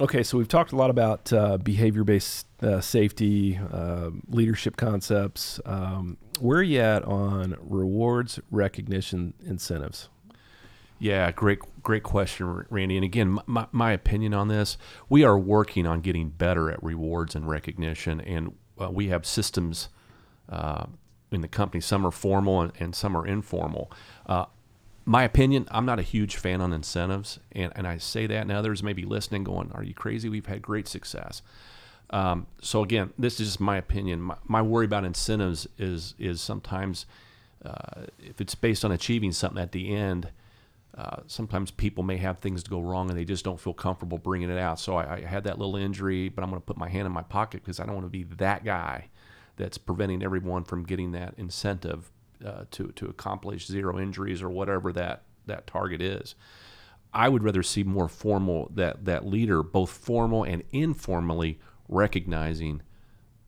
[0.01, 5.61] Okay, so we've talked a lot about uh, behavior-based uh, safety, uh, leadership concepts.
[5.65, 10.09] Um, where are you at on rewards, recognition, incentives?
[11.05, 12.97] Yeah, great, great question, Randy.
[12.97, 14.79] And again, my, my opinion on this:
[15.11, 19.91] we are working on getting better at rewards and recognition, and uh, we have systems
[20.49, 20.87] uh,
[21.31, 21.83] in the company.
[21.83, 23.93] Some are formal and, and some are informal.
[24.25, 24.47] Uh,
[25.05, 28.51] my opinion, I'm not a huge fan on incentives, and, and I say that, and
[28.51, 30.31] others may be listening, going, "Are you crazy?
[30.31, 31.43] We've had great success."
[32.09, 34.23] Um, so again, this is just my opinion.
[34.23, 37.05] My, my, worry about incentives is is sometimes
[37.63, 40.31] uh, if it's based on achieving something at the end
[40.97, 44.19] uh, sometimes people may have things to go wrong and they just don't feel comfortable
[44.19, 44.79] bringing it out.
[44.79, 47.13] So I, I had that little injury, but I'm going to put my hand in
[47.13, 49.09] my pocket because I don't want to be that guy
[49.57, 52.11] that's preventing everyone from getting that incentive
[52.45, 56.35] uh, to to accomplish zero injuries or whatever that that target is.
[57.13, 62.83] I would rather see more formal that that leader, both formal and informally, recognizing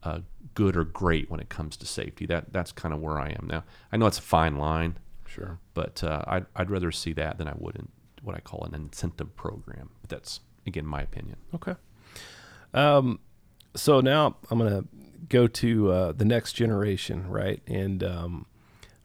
[0.02, 0.20] uh,
[0.54, 2.26] good or great when it comes to safety.
[2.26, 3.64] That that's kind of where I am now.
[3.92, 4.98] I know it's a fine line.
[5.36, 5.58] Sure.
[5.74, 7.88] But uh, I'd, I'd rather see that than I would in
[8.22, 9.90] what I call an incentive program.
[10.00, 11.36] But that's, again, my opinion.
[11.54, 11.74] Okay.
[12.74, 13.20] Um,
[13.74, 14.88] so now I'm going to
[15.28, 17.60] go to uh, the next generation, right?
[17.66, 18.46] And um,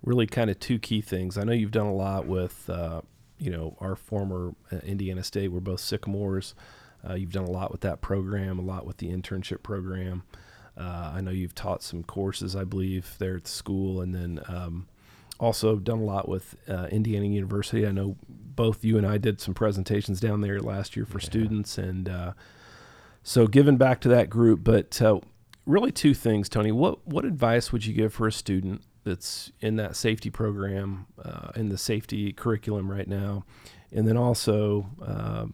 [0.04, 1.38] really kind of two key things.
[1.38, 3.02] I know you've done a lot with, uh,
[3.38, 5.50] you know, our former uh, Indiana State.
[5.50, 6.56] We're both Sycamores.
[7.08, 10.24] Uh, you've done a lot with that program, a lot with the internship program.
[10.78, 14.40] Uh, I know you've taught some courses, I believe, there at the school, and then
[14.48, 14.88] um,
[15.42, 17.86] also done a lot with uh, Indiana University.
[17.86, 21.26] I know both you and I did some presentations down there last year for yeah.
[21.26, 22.34] students, and uh,
[23.24, 24.64] so giving back to that group.
[24.64, 25.20] But uh,
[25.66, 26.72] really, two things, Tony.
[26.72, 31.50] What what advice would you give for a student that's in that safety program, uh,
[31.56, 33.44] in the safety curriculum right now,
[33.92, 35.48] and then also uh,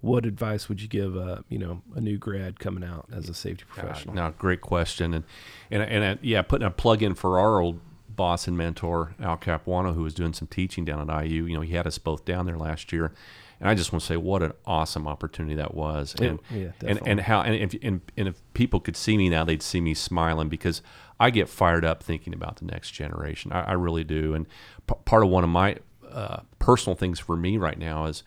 [0.00, 3.34] what advice would you give a you know a new grad coming out as a
[3.34, 4.16] safety professional?
[4.16, 5.24] now, great question, and
[5.70, 7.78] and and uh, yeah, putting a plug in for our old
[8.18, 11.44] boss and mentor Al Capuano, who was doing some teaching down at IU.
[11.44, 13.12] You know, he had us both down there last year,
[13.60, 17.00] and I just want to say what an awesome opportunity that was, and yeah, and,
[17.06, 19.94] and how and if and, and if people could see me now, they'd see me
[19.94, 20.82] smiling because
[21.18, 23.52] I get fired up thinking about the next generation.
[23.52, 24.46] I, I really do, and
[24.86, 25.76] p- part of one of my
[26.10, 28.24] uh, personal things for me right now is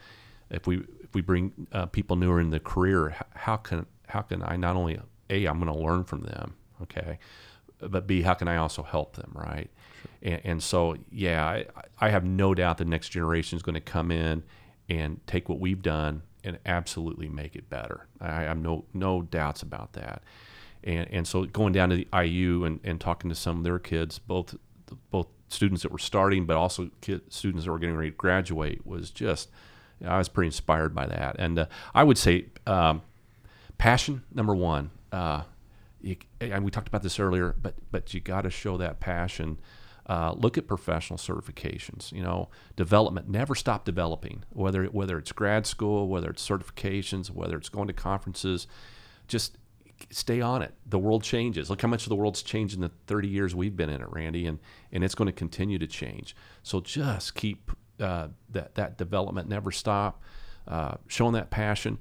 [0.50, 4.42] if we if we bring uh, people newer in the career, how can how can
[4.42, 7.20] I not only a I'm going to learn from them, okay,
[7.80, 9.70] but b how can I also help them, right?
[10.22, 11.66] And, and so, yeah, I,
[12.00, 14.44] I have no doubt the next generation is going to come in
[14.90, 18.08] and take what we've done and absolutely make it better.
[18.20, 20.24] I have no no doubts about that.
[20.84, 23.80] And and so going down to the IU and, and talking to some of their
[23.80, 24.56] kids, both
[25.12, 26.90] both students that were starting, but also
[27.30, 29.50] students that were getting ready to graduate, was just
[30.06, 31.36] I was pretty inspired by that.
[31.38, 33.02] And uh, I would say um,
[33.78, 34.92] passion number one.
[35.12, 35.44] Uh,
[36.02, 39.60] you, and we talked about this earlier, but but you got to show that passion.
[40.12, 42.12] Uh, look at professional certifications.
[42.12, 43.30] You know, development.
[43.30, 44.44] Never stop developing.
[44.50, 48.68] Whether whether it's grad school, whether it's certifications, whether it's going to conferences,
[49.30, 49.58] just
[50.10, 50.74] stay on it.
[50.86, 51.70] The world changes.
[51.70, 54.48] Look how much the world's changed in the 30 years we've been in it, Randy,
[54.48, 54.60] and
[54.92, 56.36] and it's going to continue to change.
[56.62, 59.48] So just keep uh, that that development.
[59.48, 60.22] Never stop.
[60.68, 62.00] Uh, showing that passion.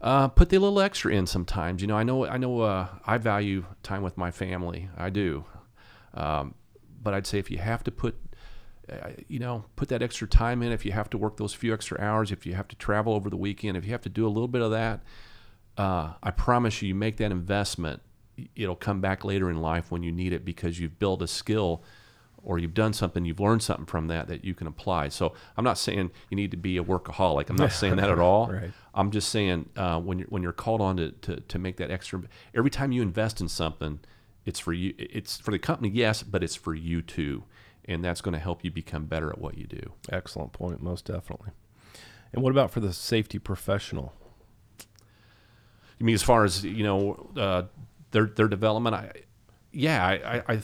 [0.00, 1.82] Uh, put the little extra in sometimes.
[1.82, 4.88] You know, I know, I know, uh, I value time with my family.
[4.96, 5.44] I do.
[6.14, 6.54] Um,
[7.02, 8.16] but I'd say if you have to put,
[8.90, 11.72] uh, you know, put that extra time in, if you have to work those few
[11.72, 14.26] extra hours, if you have to travel over the weekend, if you have to do
[14.26, 15.02] a little bit of that,
[15.76, 18.02] uh, I promise you, you make that investment,
[18.56, 21.82] it'll come back later in life when you need it because you've built a skill
[22.42, 25.08] or you've done something, you've learned something from that that you can apply.
[25.08, 27.50] So I'm not saying you need to be a workaholic.
[27.50, 28.48] I'm not saying that at all.
[28.48, 28.70] Right.
[28.94, 31.90] I'm just saying uh, when you're when you're called on to, to to make that
[31.90, 32.22] extra,
[32.54, 34.00] every time you invest in something,
[34.48, 34.94] it's for you.
[34.96, 37.44] It's for the company, yes, but it's for you too,
[37.84, 39.92] and that's going to help you become better at what you do.
[40.10, 41.50] Excellent point, most definitely.
[42.32, 44.14] And what about for the safety professional?
[45.98, 47.64] You mean as far as you know uh,
[48.10, 48.96] their their development?
[48.96, 49.12] I,
[49.70, 50.62] yeah, I I, I,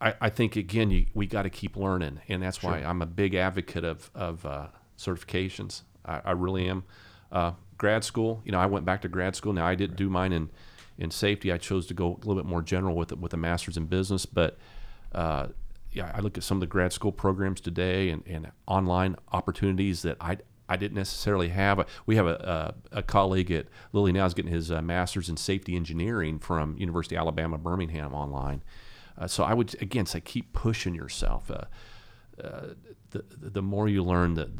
[0.00, 3.06] I, I think again you, we got to keep learning, and that's why I'm a
[3.06, 5.82] big advocate of of uh, certifications.
[6.06, 6.84] I, I, really am.
[7.30, 9.52] Uh, grad school, you know, I went back to grad school.
[9.52, 10.48] Now I didn't do mine in
[11.02, 11.52] in safety.
[11.52, 13.86] I chose to go a little bit more general with it, with a master's in
[13.86, 14.58] business, but.
[15.12, 15.48] Uh,
[15.94, 20.00] yeah, I look at some of the grad school programs today and, and online opportunities
[20.02, 20.38] that I,
[20.68, 21.86] I didn't necessarily have.
[22.06, 25.36] We have a, a, a colleague at Lilly now is getting his uh, master's in
[25.36, 28.62] safety engineering from University of Alabama Birmingham online.
[29.18, 31.50] Uh, so I would again say keep pushing yourself.
[31.50, 31.64] Uh,
[32.42, 32.68] uh
[33.10, 34.50] the the more you learn, the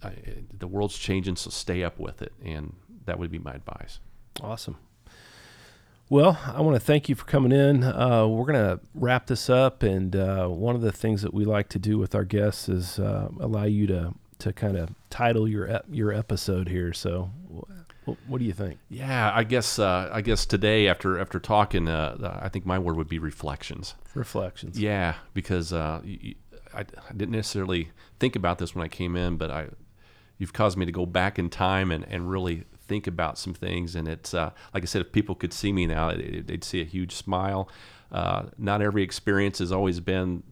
[0.00, 0.12] the,
[0.58, 2.74] the world's changing, so stay up with it, and
[3.06, 4.00] that would be my advice.
[4.42, 4.76] Awesome.
[6.12, 7.82] Well, I want to thank you for coming in.
[7.82, 11.46] Uh, we're going to wrap this up, and uh, one of the things that we
[11.46, 15.48] like to do with our guests is uh, allow you to to kind of title
[15.48, 16.92] your ep- your episode here.
[16.92, 17.30] So,
[18.04, 18.78] what, what do you think?
[18.90, 22.96] Yeah, I guess uh, I guess today after after talking, uh, I think my word
[22.98, 23.94] would be reflections.
[24.12, 24.78] Reflections.
[24.78, 26.02] Yeah, because uh,
[26.74, 27.88] I, I didn't necessarily
[28.20, 29.68] think about this when I came in, but I
[30.36, 33.96] you've caused me to go back in time and, and really think about some things.
[33.96, 36.84] And it's uh, like I said, if people could see me now, they'd see a
[36.84, 37.70] huge smile.
[38.10, 40.42] Uh, not every experience has always been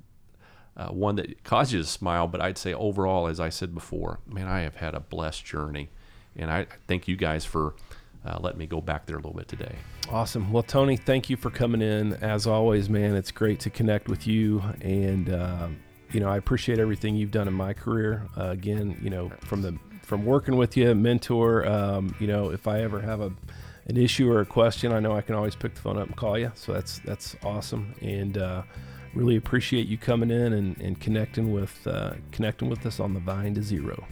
[0.74, 4.20] uh, one that causes you to smile, but I'd say overall, as I said before,
[4.26, 5.90] man, I have had a blessed journey,
[6.34, 7.74] and I thank you guys for
[8.24, 9.74] uh, letting me go back there a little bit today.
[10.08, 10.50] Awesome.
[10.50, 12.14] Well, Tony, thank you for coming in.
[12.14, 15.68] As always, man, it's great to connect with you, and uh,
[16.12, 18.26] you know I appreciate everything you've done in my career.
[18.34, 19.76] Uh, again, you know from the
[20.10, 21.64] from working with you, mentor.
[21.68, 23.32] Um, you know, if I ever have a
[23.86, 26.16] an issue or a question, I know I can always pick the phone up and
[26.16, 26.50] call you.
[26.56, 28.62] So that's that's awesome, and uh,
[29.14, 33.20] really appreciate you coming in and, and connecting with uh, connecting with us on the
[33.20, 34.04] Vine to Zero.